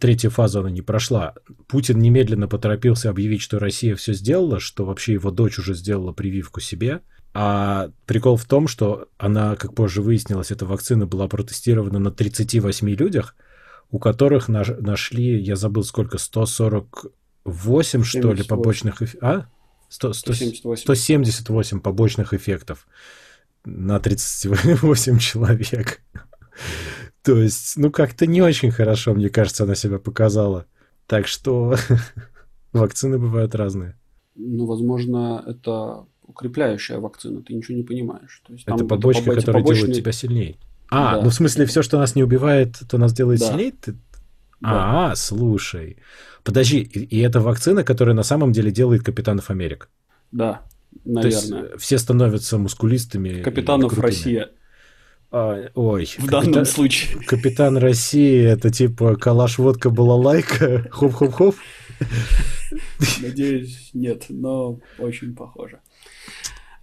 [0.00, 1.34] третью фазу она не прошла.
[1.66, 6.60] Путин немедленно поторопился объявить, что Россия все сделала, что вообще его дочь уже сделала прививку
[6.60, 7.00] себе.
[7.34, 12.88] А прикол в том, что она, как позже выяснилось, эта вакцина была протестирована на 38
[12.90, 13.36] людях,
[13.90, 17.12] у которых наш, нашли, я забыл сколько, 148,
[17.44, 18.02] 78.
[18.04, 19.22] что ли, побочных эффектов.
[19.22, 19.46] А?
[19.88, 20.82] 100, 100, 178.
[20.82, 22.86] 178 побочных эффектов
[23.64, 26.00] на 38 человек.
[27.22, 30.66] То есть, ну, как-то не очень хорошо, мне кажется, она себя показала.
[31.06, 31.76] Так что
[32.72, 33.98] вакцины бывают разные.
[34.34, 38.42] Ну, возможно, это укрепляющая вакцина, ты ничего не понимаешь.
[38.46, 39.86] То есть, это побочки, это, которые побочные...
[39.86, 40.56] делают тебя сильнее.
[40.90, 41.22] А, да.
[41.22, 43.46] ну в смысле, все, что нас не убивает, то нас делает да.
[43.48, 43.72] сильнее?
[43.72, 43.96] Ты...
[44.60, 45.10] Да.
[45.10, 45.98] А, слушай.
[46.42, 49.88] Подожди, и, и это вакцина, которая на самом деле делает Капитанов Америк?
[50.32, 50.62] Да,
[51.04, 51.22] наверное.
[51.22, 53.42] То есть все становятся мускулистами.
[53.42, 54.50] Капитанов Россия.
[55.30, 56.06] А, ой.
[56.06, 57.22] В капитан, данном случае.
[57.26, 60.88] Капитан России это типа калаш водка была лайка.
[60.90, 61.54] Хоп-хоп-хоп.
[63.20, 65.80] Надеюсь, нет, но очень похоже.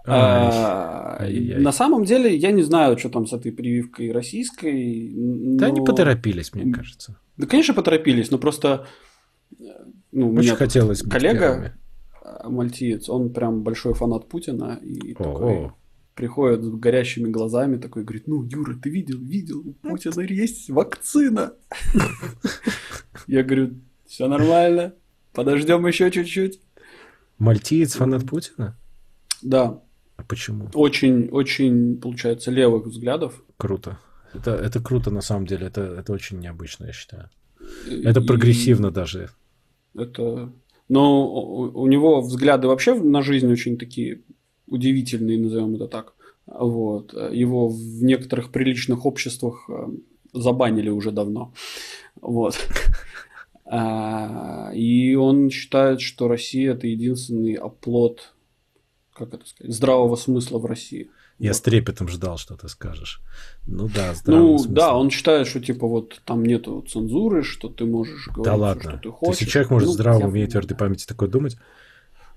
[0.07, 5.11] А, на самом деле, я не знаю, что там с этой прививкой российской.
[5.57, 7.17] Да, они поторопились, мне кажется.
[7.37, 8.87] Да, конечно, поторопились, но просто
[10.11, 11.73] ну, Очень хотелось коллега
[12.43, 15.71] мальтиец, он прям большой фанат Путина и такой
[16.15, 21.53] приходит с горящими глазами, такой говорит, ну, Юра, ты видел, видел, у Путина есть вакцина.
[23.27, 23.73] Я говорю,
[24.07, 24.93] все нормально,
[25.33, 26.61] подождем еще чуть-чуть.
[27.37, 28.77] Мальтиец фанат Путина?
[29.41, 29.81] Да.
[30.17, 30.69] А почему?
[30.73, 33.43] Очень, очень, получается, левых взглядов.
[33.57, 33.99] Круто.
[34.33, 35.67] Это, это круто, на самом деле.
[35.67, 37.29] Это, это очень необычно, я считаю.
[38.03, 38.25] Это и...
[38.25, 39.29] прогрессивно даже.
[39.93, 40.51] Это...
[40.87, 41.33] Но
[41.73, 44.21] у него взгляды вообще на жизнь очень такие
[44.67, 46.13] удивительный, назовем это так.
[46.45, 47.13] Вот.
[47.13, 49.87] Его в некоторых приличных обществах э,
[50.33, 51.53] забанили уже давно.
[52.21, 52.55] Вот.
[53.67, 58.34] А, и он считает, что Россия это единственный оплот,
[59.15, 61.09] как это сказать, здравого смысла в России.
[61.39, 61.57] Я вот.
[61.57, 63.21] с трепетом ждал, что ты скажешь.
[63.65, 64.75] Ну да, Ну смысле.
[64.75, 68.91] да, он считает, что типа вот там нету цензуры, что ты можешь говорить, да ладно.
[68.91, 69.41] что ты хочешь.
[69.41, 71.57] Если человек может ну, здраво, умеет твердой памяти такое думать,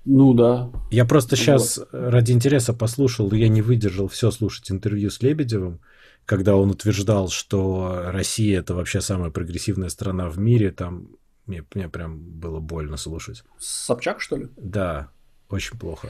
[0.05, 0.71] ну да.
[0.91, 1.39] Я просто вот.
[1.39, 5.81] сейчас ради интереса послушал, я не выдержал все слушать интервью с Лебедевым,
[6.25, 11.09] когда он утверждал, что Россия это вообще самая прогрессивная страна в мире, там
[11.45, 13.43] мне, мне прям было больно слушать.
[13.57, 14.49] Собчак, что ли?
[14.55, 15.09] Да,
[15.49, 16.09] очень плохо.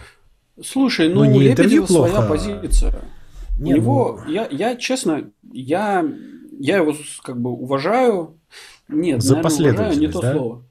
[0.64, 2.10] Слушай, ну, ну не Лебедева плохо.
[2.10, 3.02] своя позиция.
[3.60, 4.32] Не, У него, ну...
[4.32, 6.06] я, я честно, я,
[6.60, 8.38] я его как бы уважаю.
[8.88, 10.34] Нет, За наверное, уважаю не то да?
[10.34, 10.64] слово.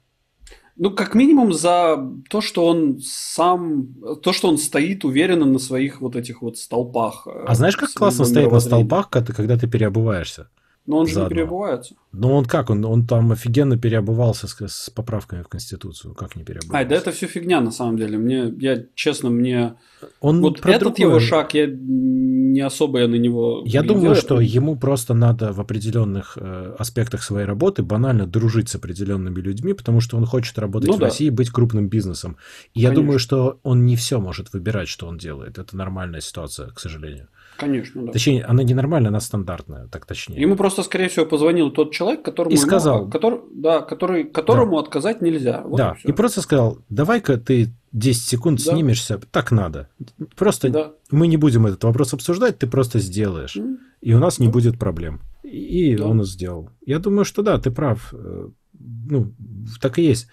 [0.75, 1.97] Ну, как минимум за
[2.29, 7.27] то, что он сам, то, что он стоит уверенно на своих вот этих вот столпах.
[7.27, 10.49] А знаешь, как классно стоять на столпах, когда ты переобуваешься?
[10.89, 11.29] Но он же заодно.
[11.29, 11.93] не переобувается.
[12.11, 12.71] Ну он как?
[12.71, 16.15] Он, он там офигенно переобувался с, с поправками в Конституцию.
[16.15, 16.83] Как не переобувался?
[16.83, 18.17] А, да это все фигня на самом деле.
[18.17, 19.75] Мне, я честно, мне...
[20.19, 21.07] Он вот этот другое...
[21.07, 23.61] его шаг, я не особо я на него...
[23.67, 28.75] Я думаю, что ему просто надо в определенных э, аспектах своей работы банально дружить с
[28.75, 31.05] определенными людьми, потому что он хочет работать ну, в да.
[31.05, 32.37] России, быть крупным бизнесом.
[32.73, 35.59] И я думаю, что он не все может выбирать, что он делает.
[35.59, 37.27] Это нормальная ситуация, к сожалению.
[37.59, 38.11] Конечно, да.
[38.13, 40.39] Точнее, она не нормальная, она стандартная, так точнее.
[40.39, 44.77] Ему просто, скорее всего, позвонил тот человек, которому, и сказал, ему, который, да, который, которому
[44.77, 44.83] да.
[44.83, 45.61] отказать нельзя.
[45.65, 48.71] Вот да, и, и просто сказал, давай-ка ты 10 секунд да.
[48.71, 49.89] снимешься, так надо.
[50.37, 50.91] Просто да.
[51.11, 53.77] мы не будем этот вопрос обсуждать, ты просто сделаешь, mm.
[54.01, 54.45] и у нас да.
[54.45, 55.21] не будет проблем.
[55.43, 56.05] И да.
[56.05, 56.69] он сделал.
[56.85, 58.13] Я думаю, что да, ты прав.
[58.13, 59.33] Э, ну,
[59.81, 60.27] так и есть.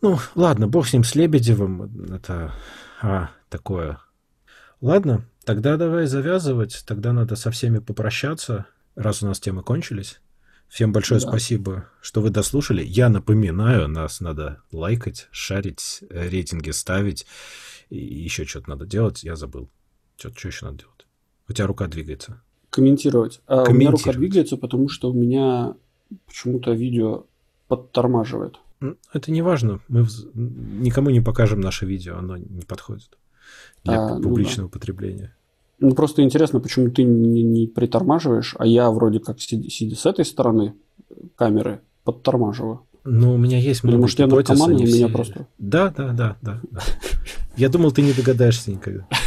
[0.00, 2.12] Ну, ладно, бог с ним, с Лебедевым.
[2.14, 2.52] Это
[3.02, 3.98] а, такое.
[4.80, 10.20] Ладно, Тогда давай завязывать, тогда надо со всеми попрощаться, раз у нас темы кончились.
[10.68, 11.28] Всем большое да.
[11.28, 12.82] спасибо, что вы дослушали.
[12.82, 17.26] Я напоминаю, нас надо лайкать, шарить, рейтинги ставить.
[17.90, 19.70] И еще что-то надо делать, я забыл.
[20.16, 21.06] Что, что еще надо делать?
[21.48, 22.42] У тебя рука двигается.
[22.70, 23.40] комментировать.
[23.46, 25.76] А у меня рука двигается, потому что у меня
[26.26, 27.26] почему-то видео
[27.68, 28.58] подтормаживает.
[29.12, 29.80] Это не важно.
[29.88, 33.16] Мы никому не покажем наше видео, оно не подходит
[33.84, 34.78] для а, публичного ну да.
[34.78, 35.36] потребления.
[35.78, 40.06] Ну, просто интересно, почему ты не, не притормаживаешь, а я вроде как сидя, сидя с
[40.06, 40.74] этой стороны
[41.36, 42.86] камеры подтормаживаю.
[43.04, 45.46] Ну, у меня есть много Потому что я наркоман, и меня просто...
[45.58, 46.60] Да, да, да, да.
[46.70, 46.80] да.
[47.56, 49.06] Я думал, ты не догадаешься никогда.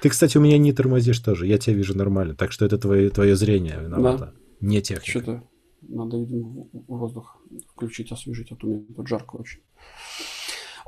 [0.00, 1.46] Ты, кстати, у меня не тормозишь тоже.
[1.46, 2.34] Я тебя вижу нормально.
[2.34, 4.26] Так что это твое, твое зрение виновато.
[4.26, 4.32] Да.
[4.60, 5.10] Не техника.
[5.10, 5.42] Что-то
[5.82, 7.38] надо, видимо, воздух
[7.72, 9.60] включить, освежить, а то мне тут жарко очень.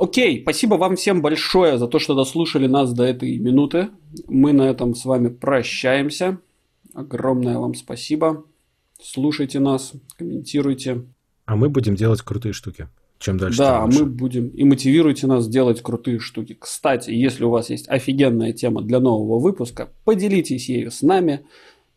[0.01, 3.91] Окей, спасибо вам всем большое за то, что дослушали нас до этой минуты.
[4.29, 6.39] Мы на этом с вами прощаемся.
[6.95, 8.45] Огромное вам спасибо.
[8.99, 11.03] Слушайте нас, комментируйте.
[11.45, 12.89] А мы будем делать крутые штуки.
[13.19, 14.49] Чем дальше, Да, тем мы будем.
[14.49, 16.57] И мотивируйте нас делать крутые штуки.
[16.59, 21.45] Кстати, если у вас есть офигенная тема для нового выпуска, поделитесь ею с нами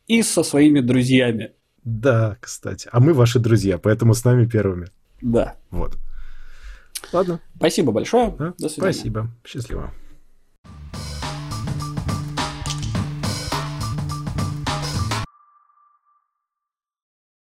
[0.08, 1.52] и со своими друзьями.
[1.86, 2.90] Да, кстати.
[2.92, 4.88] А мы ваши друзья, поэтому с нами первыми.
[5.22, 5.56] Да.
[5.72, 5.98] Вот.
[7.12, 7.40] Ладно.
[7.56, 8.36] Спасибо большое.
[8.38, 8.54] Да?
[8.58, 8.94] До свидания.
[8.94, 9.28] Спасибо.
[9.46, 9.94] Счастливо.